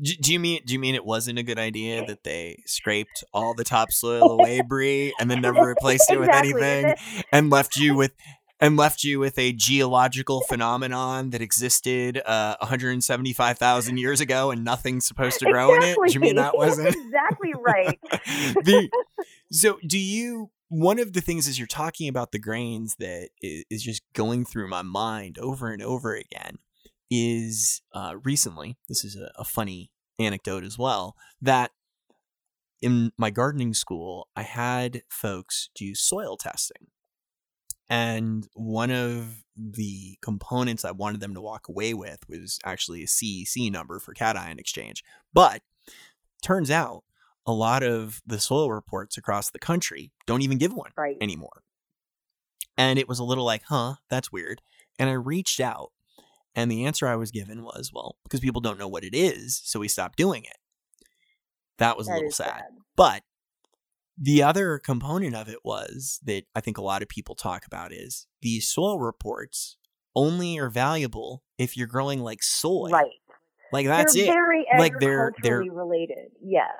[0.00, 3.54] Do, you mean do you mean it wasn't a good idea that they scraped all
[3.54, 6.60] the topsoil away, Brie, and then never replaced it with exactly.
[6.60, 6.94] anything,
[7.30, 8.12] and left you with
[8.60, 15.06] and left you with a geological phenomenon that existed uh, 175,000 years ago and nothing's
[15.06, 15.90] supposed to grow exactly.
[15.90, 16.08] in it?
[16.08, 17.98] Do you mean that wasn't exactly right?
[18.64, 18.88] the,
[19.50, 23.82] so do you one of the things as you're talking about the grains that is
[23.82, 26.58] just going through my mind over and over again
[27.10, 31.70] is uh, recently, this is a, a funny anecdote as well, that
[32.82, 36.88] in my gardening school, I had folks do soil testing.
[37.88, 43.06] And one of the components I wanted them to walk away with was actually a
[43.06, 45.04] CEC number for cation exchange.
[45.32, 45.62] But
[46.42, 47.04] turns out
[47.46, 51.16] a lot of the soil reports across the country don't even give one right.
[51.20, 51.62] anymore.
[52.76, 54.60] And it was a little like, huh, that's weird.
[54.98, 55.92] And I reached out,
[56.54, 59.60] and the answer I was given was, well, because people don't know what it is,
[59.64, 60.56] so we stopped doing it.
[61.78, 62.46] That was that a little sad.
[62.46, 62.64] sad.
[62.96, 63.22] But
[64.18, 67.92] the other component of it was that I think a lot of people talk about
[67.92, 69.76] is these soil reports
[70.14, 72.88] only are valuable if you're growing like soy.
[72.90, 73.10] Right.
[73.72, 74.26] Like that's they're it.
[74.26, 76.30] Very like they're they're related.
[76.42, 76.72] Yes.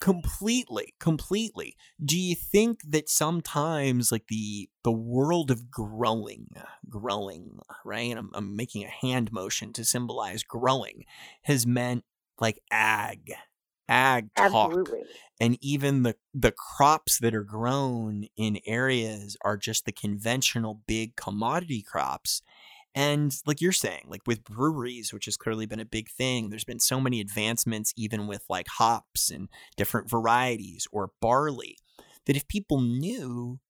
[0.00, 1.74] Completely, completely.
[2.04, 6.48] Do you think that sometimes like the the world of growing,
[6.88, 8.14] growing, right?
[8.14, 11.06] I'm, I'm making a hand motion to symbolize growing
[11.44, 12.04] has meant
[12.38, 13.32] like ag,
[13.88, 14.76] ag talk.
[14.78, 15.04] Absolutely.
[15.40, 21.16] And even the the crops that are grown in areas are just the conventional big
[21.16, 22.42] commodity crops.
[22.96, 26.64] And like you're saying, like with breweries, which has clearly been a big thing, there's
[26.64, 31.76] been so many advancements, even with like hops and different varieties or barley,
[32.24, 33.60] that if people knew,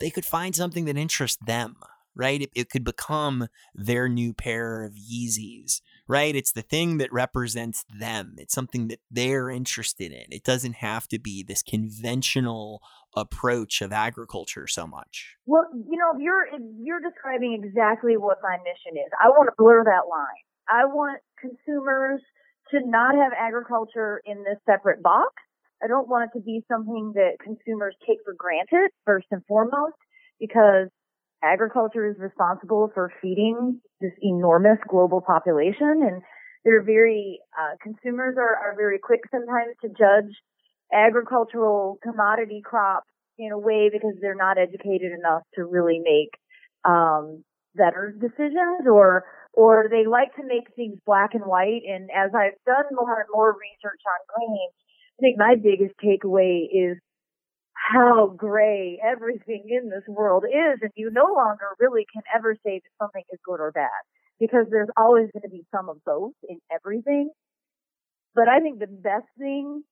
[0.00, 1.76] they could find something that interests them
[2.14, 2.42] right?
[2.42, 6.34] It, it could become their new pair of Yeezys, right?
[6.34, 8.34] It's the thing that represents them.
[8.38, 10.26] It's something that they're interested in.
[10.30, 12.82] It doesn't have to be this conventional
[13.16, 15.36] approach of agriculture so much.
[15.46, 16.46] Well, you know, you're
[16.80, 19.10] you're describing exactly what my mission is.
[19.22, 20.44] I want to blur that line.
[20.68, 22.20] I want consumers
[22.70, 25.32] to not have agriculture in this separate box.
[25.82, 29.96] I don't want it to be something that consumers take for granted first and foremost
[30.40, 30.88] because
[31.42, 36.22] agriculture is responsible for feeding this enormous global population and
[36.64, 40.32] they're very uh, consumers are, are very quick sometimes to judge
[40.92, 43.08] agricultural commodity crops
[43.38, 46.30] in a way because they're not educated enough to really make
[46.84, 47.42] um,
[47.74, 51.82] better decisions or or they like to make things black and white.
[51.86, 54.74] And as I've done more and more research on grains,
[55.14, 56.98] I think my biggest takeaway is
[57.74, 62.80] how gray everything in this world is and you no longer really can ever say
[62.82, 63.90] that something is good or bad
[64.40, 67.30] because there's always going to be some of both in everything.
[68.34, 69.82] But I think the best thing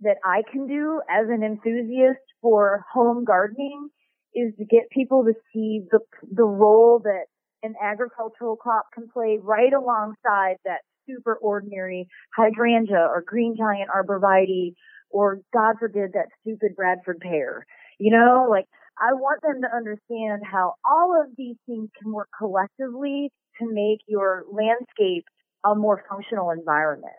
[0.00, 3.88] that I can do as an enthusiast for home gardening
[4.34, 6.00] is to get people to see the
[6.30, 7.26] the role that
[7.62, 14.74] an agricultural crop can play right alongside that super ordinary hydrangea or green giant arborvitae
[15.16, 17.64] or God forbid that stupid Bradford pear.
[17.98, 18.66] You know, like
[18.98, 24.00] I want them to understand how all of these things can work collectively to make
[24.06, 25.24] your landscape
[25.64, 27.14] a more functional environment.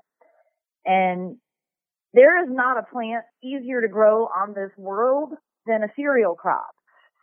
[0.86, 1.38] And
[2.14, 5.34] there is not a plant easier to grow on this world
[5.66, 6.70] than a cereal crop.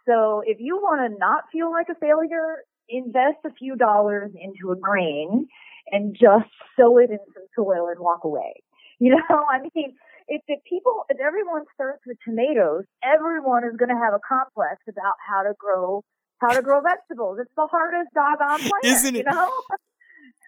[0.09, 4.73] So if you want to not feel like a failure, invest a few dollars into
[4.73, 5.47] a grain
[5.93, 8.55] and just sow it in some soil and walk away.
[9.01, 9.97] You know, I mean,
[10.29, 14.83] if, if people, if everyone starts with tomatoes, everyone is going to have a complex
[14.89, 16.03] about how to grow,
[16.41, 17.39] how to grow vegetables.
[17.41, 19.27] It's the hardest doggone plant, Isn't it?
[19.27, 19.53] You know?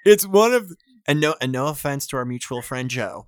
[0.05, 0.71] It's one of,
[1.09, 3.27] and no, and no offense to our mutual friend Joe,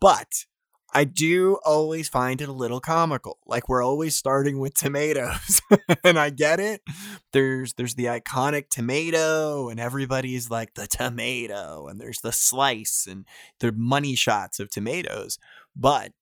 [0.00, 0.44] but
[0.92, 3.38] I do always find it a little comical.
[3.46, 5.60] Like we're always starting with tomatoes.
[6.04, 6.80] and I get it.
[7.32, 13.26] There's there's the iconic tomato and everybody's like the tomato and there's the slice and
[13.60, 15.38] the money shots of tomatoes.
[15.76, 16.12] But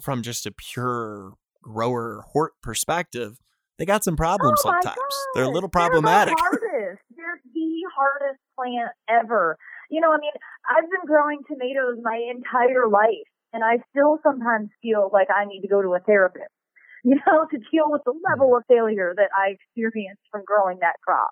[0.00, 3.38] from just a pure grower hort perspective,
[3.78, 5.14] they got some problems oh sometimes.
[5.34, 6.36] They're a little problematic.
[6.36, 7.02] They're the hardest.
[7.16, 9.56] They're the hardest plant ever.
[9.90, 10.32] You know, I mean,
[10.68, 15.62] I've been growing tomatoes my entire life and I still sometimes feel like I need
[15.62, 16.52] to go to a therapist,
[17.04, 18.20] you know, to deal with the mm.
[18.30, 21.30] level of failure that I experienced from growing that crop.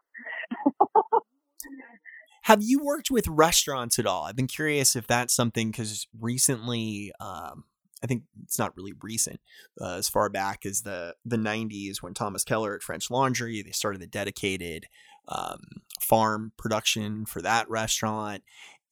[2.49, 4.24] Have you worked with restaurants at all?
[4.24, 7.64] I've been curious if that's something because recently, um,
[8.03, 9.38] I think it's not really recent,
[9.78, 13.72] uh, as far back as the the '90s when Thomas Keller at French Laundry they
[13.72, 14.86] started the dedicated
[15.28, 15.61] um,
[16.01, 18.42] farm production for that restaurant,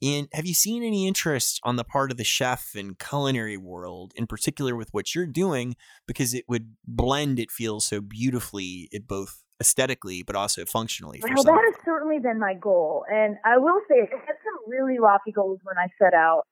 [0.03, 4.13] in have you seen any interest on the part of the chef and culinary world
[4.17, 5.77] in particular with what you're doing
[6.07, 11.43] because it would blend it feels so beautifully it both aesthetically but also functionally well
[11.43, 15.33] that has certainly been my goal and i will say i had some really lofty
[15.33, 16.43] goals when i set out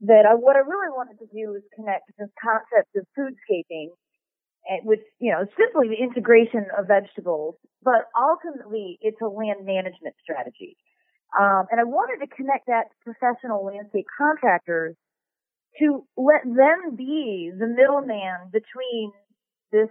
[0.00, 3.88] that I, what i really wanted to do was connect this concept of foodscaping
[4.84, 10.76] with you know simply the integration of vegetables, but ultimately it's a land management strategy.
[11.38, 14.94] Um, and I wanted to connect that to professional landscape contractors
[15.80, 19.10] to let them be the middleman between
[19.72, 19.90] this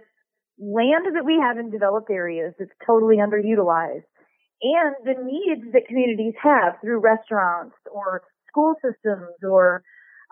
[0.58, 4.04] land that we have in developed areas that's totally underutilized
[4.62, 9.82] and the needs that communities have through restaurants or school systems or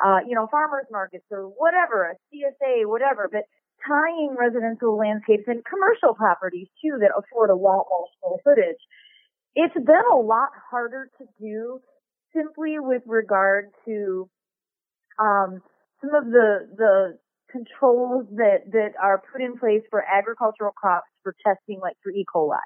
[0.05, 3.43] uh, you know farmers markets or whatever a CSA whatever but
[3.87, 8.81] tying residential landscapes and commercial properties too that afford a lot more square footage.
[9.55, 11.81] It's been a lot harder to do
[12.35, 14.29] simply with regard to
[15.19, 15.63] um,
[16.01, 17.19] some of the the
[17.53, 22.25] controls that that are put in place for agricultural crops for testing, like for E.
[22.35, 22.57] coli.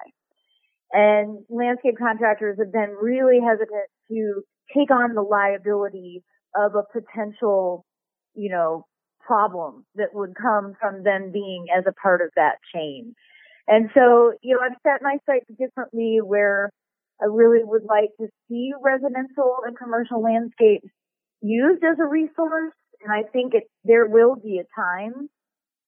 [0.91, 4.41] And landscape contractors have been really hesitant to
[4.75, 6.23] take on the liability
[6.55, 7.85] of a potential,
[8.33, 8.85] you know,
[9.19, 13.13] problem that would come from them being as a part of that chain.
[13.67, 16.71] And so, you know, I've set my sights differently where
[17.21, 20.87] I really would like to see residential and commercial landscapes
[21.41, 22.73] used as a resource.
[23.01, 25.29] And I think it, there will be a time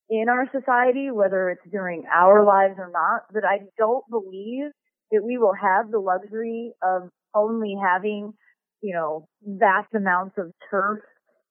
[0.09, 4.71] in our society, whether it's during our lives or not, that I don't believe
[5.11, 8.33] that we will have the luxury of only having,
[8.81, 10.99] you know, vast amounts of turf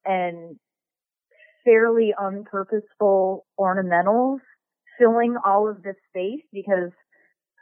[0.05, 0.57] and
[1.65, 4.39] fairly unpurposeful ornamentals
[4.99, 6.91] filling all of this space because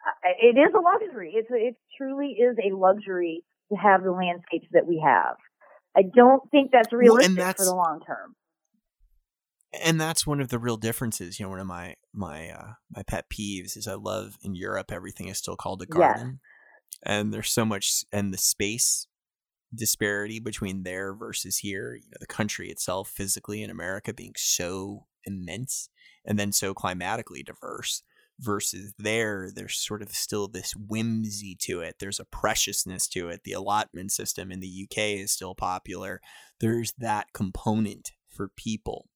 [0.06, 1.32] uh, it is a luxury.
[1.34, 5.36] It's it truly is a luxury to have the landscapes that we have.
[5.96, 8.34] I don't think that's realistic well, that's, for the long term.
[9.82, 11.38] And that's one of the real differences.
[11.38, 14.92] You know, one of my my uh, my pet peeves is I love in Europe
[14.92, 16.40] everything is still called a garden,
[17.02, 19.06] and there's so much and the space
[19.74, 21.94] disparity between there versus here.
[21.94, 25.88] You know, the country itself physically in America being so immense
[26.24, 28.02] and then so climatically diverse
[28.38, 33.42] versus there there's sort of still this whimsy to it there's a preciousness to it
[33.44, 36.20] the allotment system in the UK is still popular
[36.60, 39.08] there's that component for people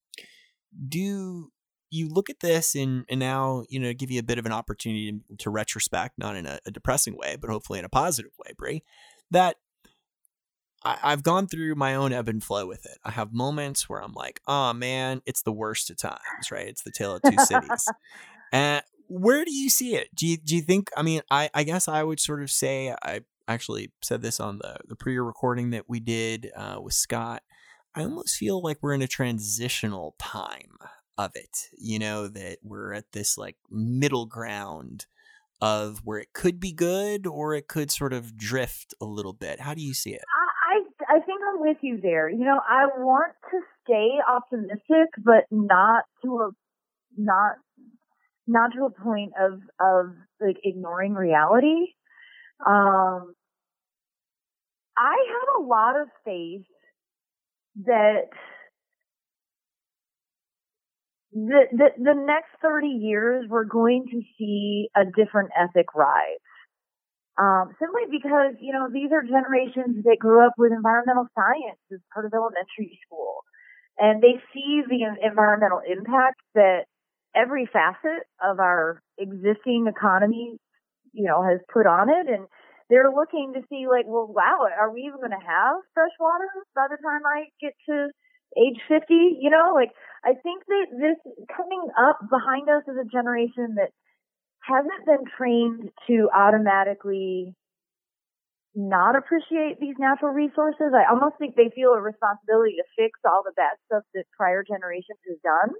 [0.87, 1.51] do
[1.91, 4.51] you look at this and, and now you know give you a bit of an
[4.51, 8.31] opportunity to, to retrospect not in a, a, depressing way but hopefully in a positive
[8.39, 8.83] way Brie
[9.29, 9.57] that
[10.83, 12.97] I, I've gone through my own ebb and flow with it.
[13.03, 16.67] I have moments where I'm like, oh man, it's the worst of times, right?
[16.67, 17.87] It's the tale of two cities.
[18.51, 20.07] and where do you see it?
[20.15, 20.89] Do you do you think?
[20.95, 24.59] I mean, I I guess I would sort of say I actually said this on
[24.59, 27.43] the the pre-recording that we did uh, with Scott.
[27.93, 30.77] I almost feel like we're in a transitional time
[31.17, 31.67] of it.
[31.77, 35.07] You know that we're at this like middle ground
[35.59, 39.59] of where it could be good or it could sort of drift a little bit.
[39.59, 40.23] How do you see it?
[40.71, 42.29] I I think I'm with you there.
[42.29, 46.49] You know, I want to stay optimistic, but not to a
[47.17, 47.57] not
[48.51, 51.93] not to a point of of like ignoring reality.
[52.65, 53.33] Um,
[54.97, 56.65] I have a lot of faith
[57.85, 58.29] that
[61.33, 66.43] the, the the next 30 years we're going to see a different ethic rise.
[67.39, 71.99] Um, simply because, you know, these are generations that grew up with environmental science as
[72.13, 73.41] part of elementary school.
[73.97, 76.90] And they see the environmental impact that
[77.35, 80.57] every facet of our existing economy,
[81.13, 82.27] you know, has put on it.
[82.27, 82.47] And
[82.89, 86.47] they're looking to see like, well, wow, are we even going to have fresh water
[86.75, 88.09] by the time I get to
[88.59, 89.39] age 50?
[89.39, 89.91] You know, like
[90.23, 91.17] I think that this
[91.55, 93.91] coming up behind us is a generation that
[94.61, 97.55] hasn't been trained to automatically
[98.75, 100.95] not appreciate these natural resources.
[100.95, 104.63] I almost think they feel a responsibility to fix all the bad stuff that prior
[104.63, 105.75] generations have done.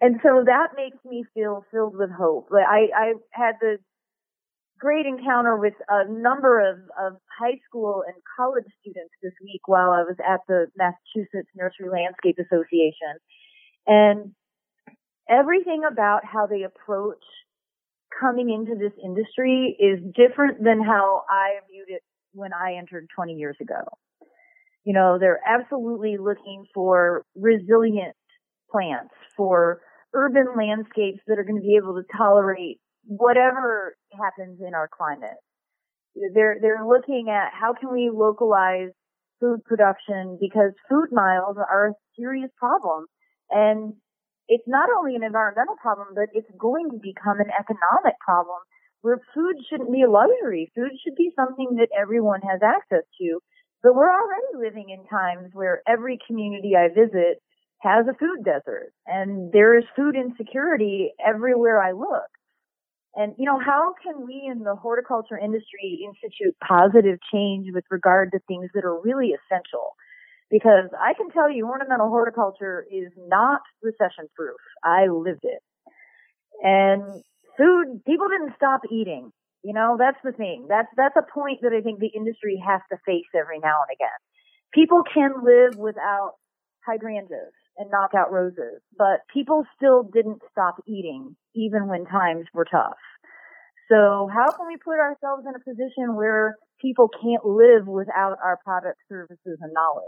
[0.00, 2.48] And so that makes me feel filled with hope.
[2.52, 3.78] I, I had the
[4.78, 9.90] great encounter with a number of, of high school and college students this week while
[9.90, 13.16] I was at the Massachusetts Nursery Landscape Association.
[13.86, 14.32] And
[15.30, 17.24] everything about how they approach
[18.20, 22.02] coming into this industry is different than how I viewed it
[22.32, 23.80] when I entered 20 years ago.
[24.84, 28.14] You know, they're absolutely looking for resilient
[28.70, 29.80] plants, for
[30.16, 35.36] urban landscapes that are going to be able to tolerate whatever happens in our climate.
[36.34, 38.90] They're, they're looking at how can we localize
[39.38, 43.04] food production because food miles are a serious problem.
[43.50, 43.92] And
[44.48, 48.64] it's not only an environmental problem, but it's going to become an economic problem
[49.02, 50.72] where food shouldn't be a luxury.
[50.74, 53.38] Food should be something that everyone has access to.
[53.82, 57.38] But we're already living in times where every community I visit
[57.86, 62.26] has a food desert and there is food insecurity everywhere I look.
[63.14, 68.32] And, you know, how can we in the horticulture industry institute positive change with regard
[68.32, 69.94] to things that are really essential?
[70.50, 74.60] Because I can tell you ornamental horticulture is not recession proof.
[74.84, 75.62] I lived it.
[76.62, 77.02] And
[77.56, 79.32] food, people didn't stop eating.
[79.64, 80.66] You know, that's the thing.
[80.68, 83.96] That's, that's a point that I think the industry has to face every now and
[83.96, 84.20] again.
[84.74, 86.34] People can live without
[86.86, 92.96] hydrangeas and knockout roses, but people still didn't stop eating even when times were tough.
[93.88, 98.58] So how can we put ourselves in a position where people can't live without our
[98.64, 100.04] products, services, and knowledge?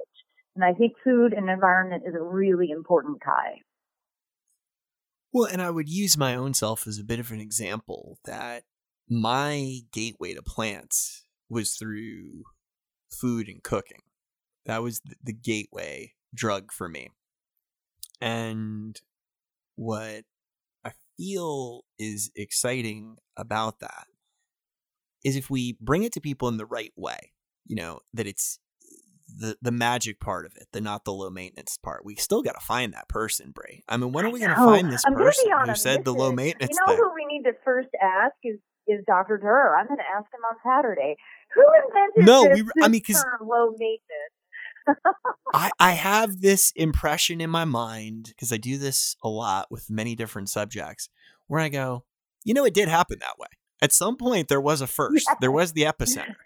[0.57, 3.61] And I think food and environment is a really important tie.
[5.33, 8.65] Well, and I would use my own self as a bit of an example that
[9.09, 12.43] my gateway to plants was through
[13.11, 14.03] food and cooking.
[14.67, 17.11] That was the gateway drug for me.
[18.21, 19.01] And
[19.77, 20.25] what
[20.85, 24.07] I feel is exciting about that
[25.25, 27.33] is if we bring it to people in the right way,
[27.67, 28.59] you know, that it's
[29.37, 32.05] the the magic part of it, the not the low maintenance part.
[32.05, 33.85] We still got to find that person, Brie.
[33.89, 36.33] I mean, when are we going to find this I'm person who said the low
[36.33, 36.71] maintenance?
[36.73, 36.97] You know thing?
[36.97, 39.37] who we need to first ask is is Dr.
[39.37, 39.77] Dirr.
[39.77, 41.17] I'm going to ask him on Saturday.
[41.55, 44.38] Who invented no, this, we, I mean, because low maintenance?
[45.55, 49.91] I, I have this impression in my mind because I do this a lot with
[49.91, 51.09] many different subjects
[51.47, 52.05] where I go,
[52.45, 53.49] you know, it did happen that way.
[53.81, 55.37] At some point, there was a first, yeah.
[55.41, 56.37] there was the epicenter,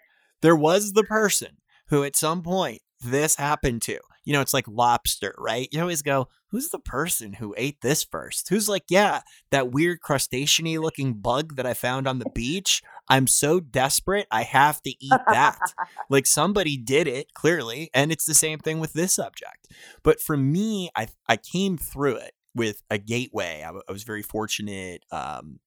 [0.41, 1.57] there was the person
[1.87, 3.99] who at some point this happened to.
[4.25, 5.67] You know, it's like lobster, right?
[5.71, 8.47] You always go, who's the person who ate this first?
[8.47, 9.21] Who's like, yeah,
[9.51, 12.81] that weird crustacean looking bug that I found on the beach?
[13.13, 15.59] I'm so desperate, I have to eat that.
[16.09, 17.91] like somebody did it, clearly.
[17.93, 19.67] And it's the same thing with this subject.
[20.01, 23.61] But for me, I, I came through it with a gateway.
[23.61, 25.03] I, w- I was very fortunate.
[25.11, 25.59] Um,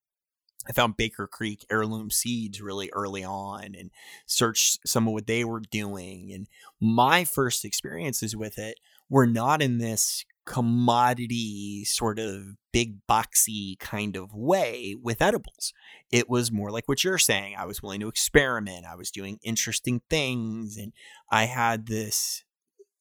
[0.69, 3.93] I found Baker Creek heirloom seeds really early on and
[4.27, 6.33] searched some of what they were doing.
[6.33, 6.49] And
[6.81, 14.17] my first experiences with it were not in this commodity sort of big boxy kind
[14.17, 15.73] of way with edibles.
[16.11, 17.57] It was more like what you're saying.
[17.59, 18.87] I was willing to experiment.
[18.87, 20.93] I was doing interesting things and
[21.31, 22.45] I had this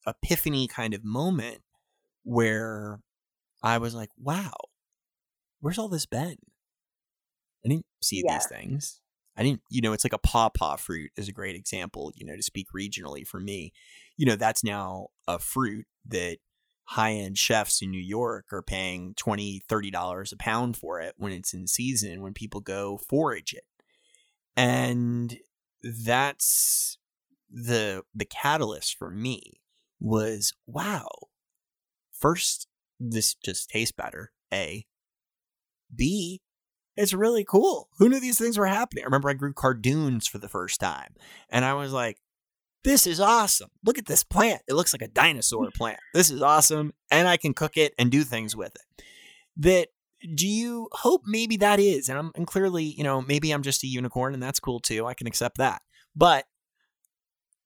[0.06, 1.58] epiphany kind of moment
[2.24, 3.00] where
[3.62, 4.54] I was like, wow,
[5.60, 6.36] where's all this been?
[7.64, 8.34] I didn't see yeah.
[8.34, 9.00] these things.
[9.36, 12.36] I didn't, you know, it's like a pawpaw fruit is a great example, you know,
[12.36, 13.72] to speak regionally for me.
[14.16, 16.38] You know, that's now a fruit that
[16.86, 21.32] high end chefs in New York are paying $20, $30 a pound for it when
[21.32, 23.64] it's in season, when people go forage it.
[24.56, 25.36] And
[25.82, 26.98] that's
[27.50, 29.60] the the catalyst for me
[30.00, 31.08] was wow.
[32.12, 32.66] First,
[32.98, 34.32] this just tastes better.
[34.52, 34.86] A.
[35.94, 36.40] B,
[36.96, 37.88] it's really cool.
[37.98, 39.04] Who knew these things were happening?
[39.04, 41.14] I remember I grew cardoons for the first time,
[41.50, 42.18] and I was like,
[42.86, 43.68] this is awesome.
[43.84, 44.62] Look at this plant.
[44.68, 45.98] It looks like a dinosaur plant.
[46.14, 46.94] This is awesome.
[47.10, 49.04] And I can cook it and do things with it.
[49.56, 49.88] That
[50.36, 52.08] do you hope maybe that is?
[52.08, 55.04] And I'm and clearly, you know, maybe I'm just a unicorn and that's cool too.
[55.04, 55.82] I can accept that.
[56.14, 56.44] But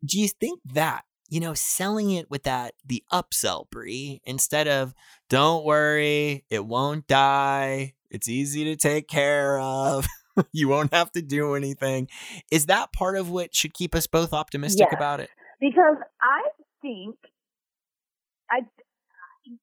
[0.03, 4.95] do you think that, you know, selling it with that the upsell Brie instead of
[5.29, 10.07] don't worry, it won't die, it's easy to take care of.
[10.53, 12.09] you won't have to do anything.
[12.51, 15.31] Is that part of what should keep us both optimistic yes, about it?
[15.61, 16.43] Because I
[16.83, 17.17] think
[18.51, 18.61] I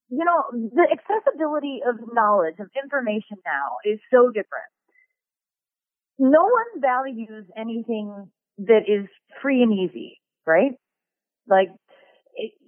[0.10, 4.68] you know, the accessibility of knowledge, of information now is so different.
[6.20, 9.08] No one values anything that is
[9.42, 10.72] free and easy, right?
[11.48, 11.70] Like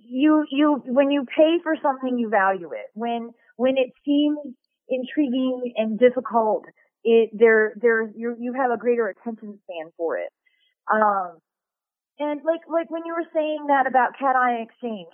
[0.07, 2.87] you you when you pay for something you value it.
[2.93, 4.37] When when it seems
[4.87, 6.65] intriguing and difficult,
[7.03, 10.29] it there there you you have a greater attention span for it.
[10.91, 11.37] Um,
[12.19, 15.13] and like like when you were saying that about cat eye exchange,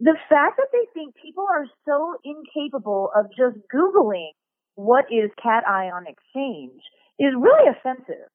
[0.00, 4.32] the fact that they think people are so incapable of just googling
[4.74, 6.80] what is cation exchange
[7.18, 8.28] is really offensive,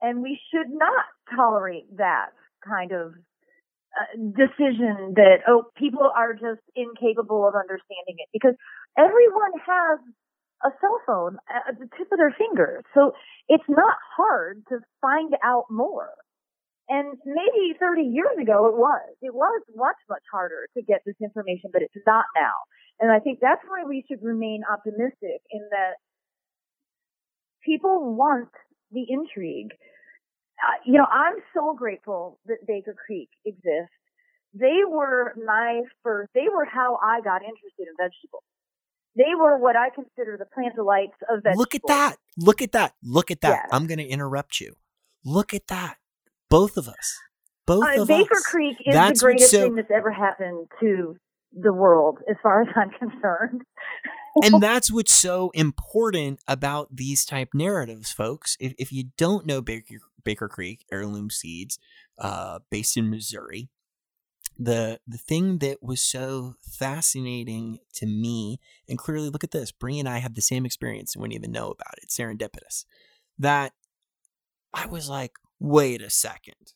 [0.00, 1.04] and we should not
[1.34, 2.30] tolerate that
[2.66, 3.12] kind of
[3.96, 8.54] uh, decision that oh people are just incapable of understanding it because
[8.98, 10.00] everyone has
[10.64, 12.82] a cell phone at the tip of their finger.
[12.94, 13.12] So
[13.48, 16.10] it's not hard to find out more.
[16.88, 19.10] And maybe 30 years ago it was.
[19.20, 22.54] It was much, much harder to get this information, but it's not now.
[23.00, 25.98] And I think that's why we should remain optimistic in that
[27.64, 28.48] people want
[28.92, 29.72] the intrigue.
[30.62, 33.92] Uh, you know, I'm so grateful that Baker Creek exists
[34.58, 38.44] they were my first, they were how I got interested in vegetables.
[39.16, 41.58] They were what I consider the plant delights of vegetables.
[41.58, 42.16] Look at that.
[42.36, 42.92] Look at that.
[43.02, 43.66] Look at that.
[43.72, 44.74] I'm going to interrupt you.
[45.24, 45.96] Look at that.
[46.50, 47.18] Both of us.
[47.66, 48.42] Both Uh, of Baker us.
[48.46, 51.16] Creek is That's the greatest so- thing that's ever happened to
[51.58, 53.62] the world, as far as I'm concerned.
[54.44, 58.56] and that's what's so important about these type narratives, folks.
[58.60, 61.78] If, if you don't know Baker, Baker Creek Heirloom Seeds,
[62.18, 63.70] uh, based in Missouri,
[64.58, 68.58] the the thing that was so fascinating to me,
[68.88, 69.72] and clearly, look at this.
[69.72, 72.08] Brie and I have the same experience and wouldn't even know about it.
[72.08, 72.84] Serendipitous.
[73.38, 73.72] That
[74.72, 76.72] I was like, wait a second.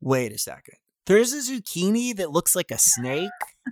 [0.00, 0.76] Wait a second.
[1.06, 3.30] There's a zucchini that looks like a snake.
[3.66, 3.70] I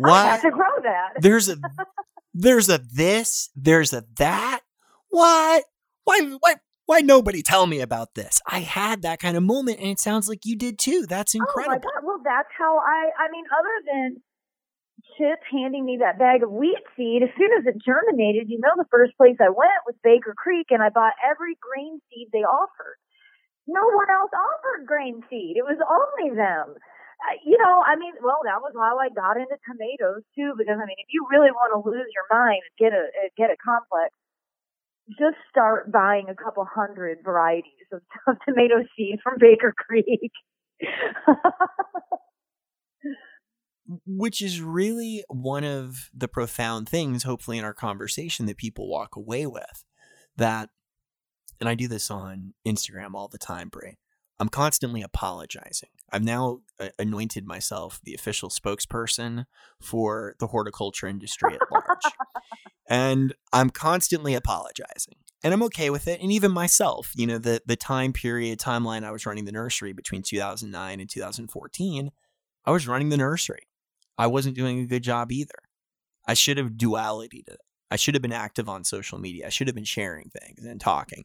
[0.00, 0.26] What?
[0.26, 1.14] have to grow that.
[1.20, 1.56] there's a
[2.34, 4.60] there's a this there's a that
[5.08, 5.64] what
[6.04, 6.56] why why
[6.86, 10.28] why nobody tell me about this i had that kind of moment and it sounds
[10.28, 12.04] like you did too that's Oh my incredible god!
[12.06, 13.10] Well, that's how I.
[13.18, 14.08] I mean, other than
[15.16, 18.72] Chip handing me that bag of wheat seed, as soon as it germinated, you know,
[18.76, 22.44] the first place I went was Baker Creek, and I bought every grain seed they
[22.44, 22.98] offered.
[23.66, 26.76] No one else offered grain seed; it was only them.
[27.16, 30.54] Uh, you know, I mean, well, that was how I got into tomatoes too.
[30.56, 33.28] Because I mean, if you really want to lose your mind and get a uh,
[33.36, 34.12] get a complex,
[35.10, 40.32] just start buying a couple hundred varieties of, of tomato seed from Baker Creek.
[44.04, 49.16] which is really one of the profound things hopefully in our conversation that people walk
[49.16, 49.84] away with
[50.36, 50.70] that
[51.60, 53.96] and i do this on instagram all the time Brie
[54.40, 59.46] i'm constantly apologizing i've now uh, anointed myself the official spokesperson
[59.80, 62.12] for the horticulture industry at large
[62.88, 67.60] and i'm constantly apologizing and i'm okay with it and even myself you know the
[67.66, 72.10] the time period timeline i was running the nursery between 2009 and 2014
[72.64, 73.66] i was running the nursery
[74.18, 75.54] I wasn't doing a good job either.
[76.26, 77.56] I should have duality to.
[77.90, 79.46] I should have been active on social media.
[79.46, 81.24] I should have been sharing things and talking.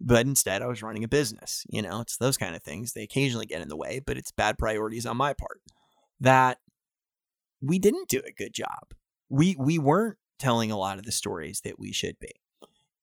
[0.00, 1.64] But instead, I was running a business.
[1.68, 2.92] You know, it's those kind of things.
[2.92, 5.60] They occasionally get in the way, but it's bad priorities on my part.
[6.20, 6.58] That
[7.60, 8.92] we didn't do a good job.
[9.28, 12.32] We we weren't telling a lot of the stories that we should be.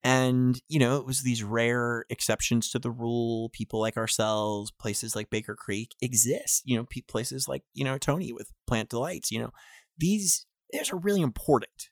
[0.03, 3.49] And, you know, it was these rare exceptions to the rule.
[3.49, 6.61] People like ourselves, places like Baker Creek exist.
[6.63, 9.49] You know, places like, you know, Tony with Plant Delights, you know,
[9.97, 11.89] these, these are really important.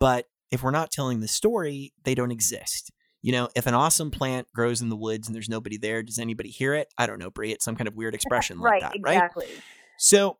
[0.00, 2.90] But if we're not telling the story, they don't exist.
[3.22, 6.18] You know, if an awesome plant grows in the woods and there's nobody there, does
[6.18, 6.88] anybody hear it?
[6.98, 7.52] I don't know, Brie.
[7.52, 9.14] It's some kind of weird expression like right, that, right?
[9.14, 9.46] exactly.
[9.96, 10.38] So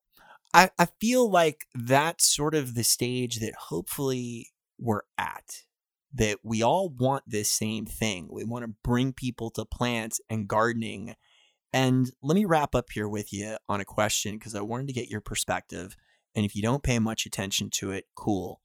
[0.54, 5.64] I, I feel like that's sort of the stage that hopefully we're at.
[6.16, 8.28] That we all want this same thing.
[8.30, 11.16] We want to bring people to plants and gardening.
[11.72, 14.92] And let me wrap up here with you on a question because I wanted to
[14.92, 15.96] get your perspective.
[16.36, 18.60] And if you don't pay much attention to it, cool.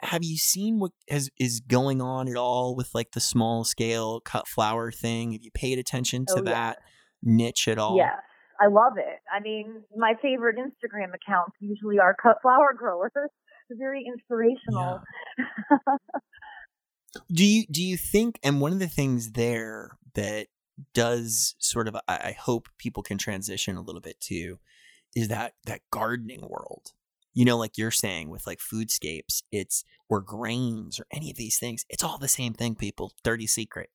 [0.00, 4.20] Have you seen what has, is going on at all with like the small scale
[4.20, 5.32] cut flower thing?
[5.32, 6.52] Have you paid attention oh, to Oh, yeah.
[6.52, 6.78] that
[7.20, 7.96] niche at all?
[7.96, 8.20] Yes,
[8.60, 9.20] I love it.
[9.32, 13.10] I mean, my favorite Instagram accounts usually are cut flower growers.
[13.70, 15.00] Very inspirational.
[17.32, 20.48] do you do you think and one of the things there that
[20.92, 24.58] does sort of I, I hope people can transition a little bit to
[25.14, 26.92] is that that gardening world
[27.32, 31.58] you know like you're saying with like foodscapes it's or grains or any of these
[31.58, 33.90] things it's all the same thing people dirty secret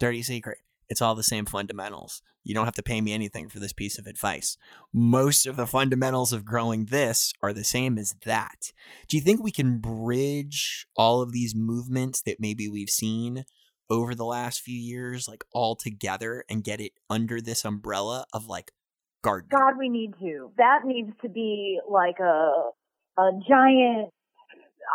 [0.00, 0.58] dirty secret
[0.88, 3.98] it's all the same fundamentals you don't have to pay me anything for this piece
[3.98, 4.56] of advice
[4.92, 8.72] most of the fundamentals of growing this are the same as that
[9.08, 13.44] do you think we can bridge all of these movements that maybe we've seen
[13.90, 18.46] over the last few years like all together and get it under this umbrella of
[18.46, 18.72] like
[19.24, 20.52] gardening God, we need to.
[20.58, 22.70] That needs to be like a
[23.16, 24.10] a giant,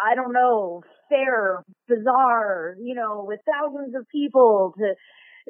[0.05, 4.93] I don't know, fair, bazaar, you know, with thousands of people to.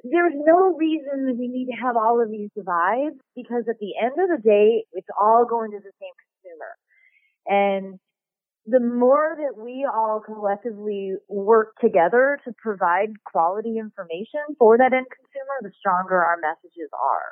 [0.03, 3.94] There's no reason that we need to have all of these divides because at the
[4.02, 6.72] end of the day, it's all going to the same consumer.
[7.45, 7.99] And
[8.66, 15.07] the more that we all collectively work together to provide quality information for that end
[15.10, 17.32] consumer, the stronger our messages are.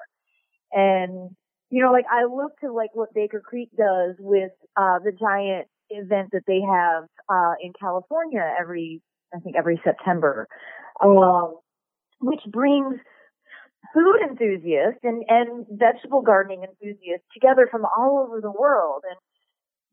[0.72, 1.36] And,
[1.70, 5.68] you know, like I look to like what Baker Creek does with, uh, the giant
[5.90, 9.02] event that they have, uh, in California every,
[9.34, 10.48] I think every September,
[11.04, 11.60] um,
[12.20, 12.96] which brings
[13.94, 19.04] food enthusiasts and, and vegetable gardening enthusiasts together from all over the world.
[19.10, 19.18] And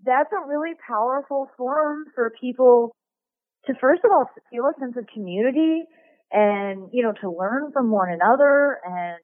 [0.04, 2.94] that's a really powerful forum for people
[3.66, 5.84] to first of all feel a sense of community
[6.30, 9.18] and, you know, to learn from one another and,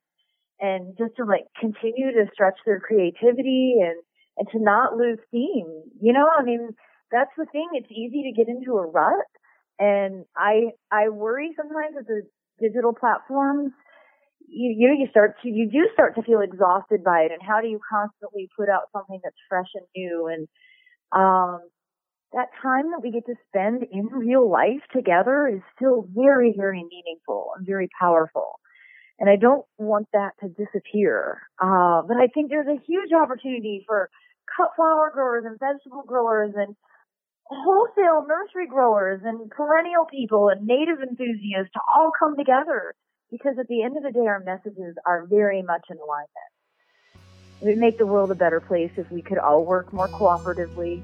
[0.60, 3.96] and just to like continue to stretch their creativity and
[4.38, 5.66] and to not lose steam.
[6.00, 6.70] You know, I mean,
[7.12, 7.68] that's the thing.
[7.74, 9.26] It's easy to get into a rut,
[9.78, 12.22] and I I worry sometimes that the
[12.60, 13.72] digital platforms.
[14.46, 17.32] You, you know, you start to, you do start to feel exhausted by it.
[17.32, 20.28] And how do you constantly put out something that's fresh and new?
[20.28, 20.48] And,
[21.12, 21.60] um,
[22.32, 26.84] that time that we get to spend in real life together is still very, very
[26.84, 28.60] meaningful and very powerful.
[29.18, 31.42] And I don't want that to disappear.
[31.60, 34.08] Uh, but I think there's a huge opportunity for
[34.56, 36.76] cut flower growers and vegetable growers and
[37.50, 42.94] wholesale nursery growers and perennial people and native enthusiasts to all come together
[43.30, 46.50] because at the end of the day, our messages are very much in alignment.
[47.62, 51.02] Would make the world a better place if we could all work more cooperatively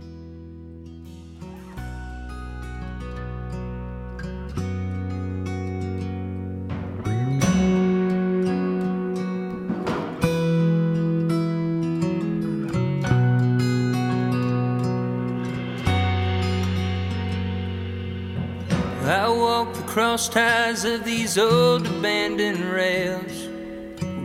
[20.17, 23.49] cross ties of these old abandoned rails,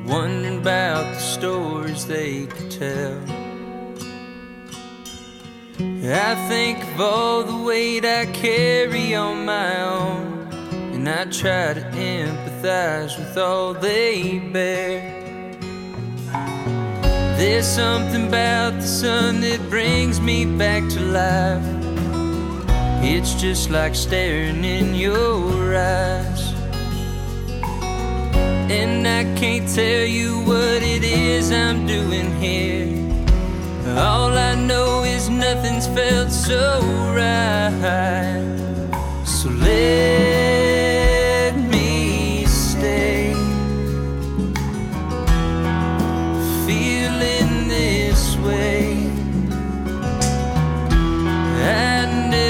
[0.10, 3.20] wondering about the stories they could tell.
[5.78, 10.48] I think of all the weight I carry on my own,
[10.94, 15.02] and I try to empathize with all they bear.
[17.36, 21.81] There's something about the sun that brings me back to life.
[23.04, 26.54] It's just like staring in your eyes.
[28.70, 32.88] And I can't tell you what it is I'm doing here.
[33.98, 36.80] All I know is nothing's felt so
[37.16, 38.42] right.
[39.26, 40.51] So let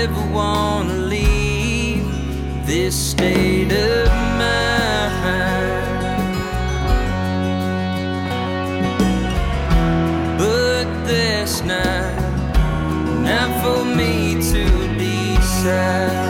[0.10, 2.06] wanna leave
[2.66, 4.08] this state of
[4.40, 5.22] mind.
[10.40, 12.16] But that's not,
[13.22, 16.21] not for me to decide.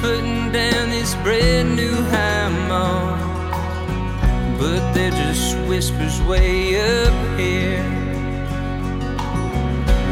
[0.00, 2.30] Putting down this brand new high
[4.60, 7.82] but they're just whispers way up here.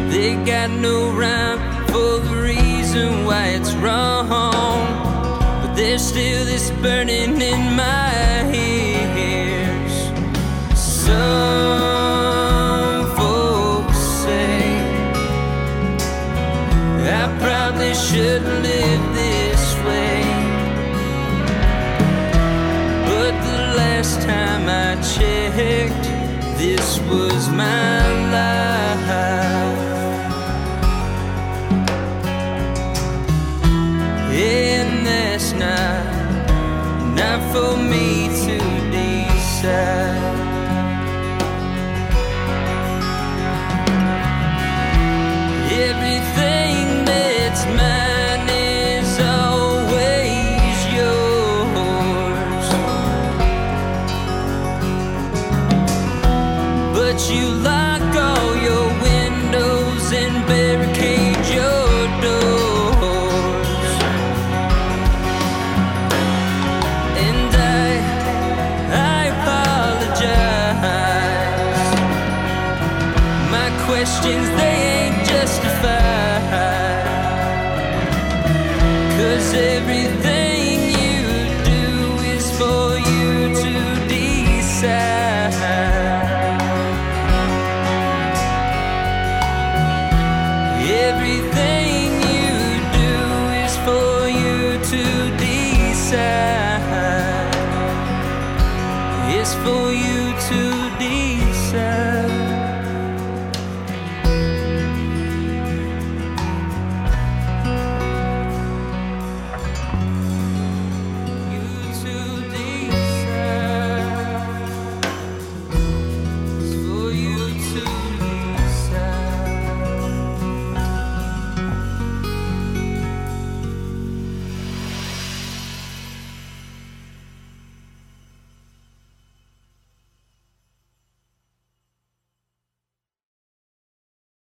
[0.08, 4.28] They got no rhyme for the reason why it's wrong,
[5.60, 9.94] but there's still this burning in my ears.
[10.74, 11.56] Some
[13.16, 14.78] folks say
[17.20, 18.66] I probably shouldn't
[25.58, 26.04] checked,
[26.56, 27.98] this was my
[28.34, 29.08] life.
[34.30, 36.04] And that's not,
[37.16, 38.58] not for me to
[38.92, 40.07] decide.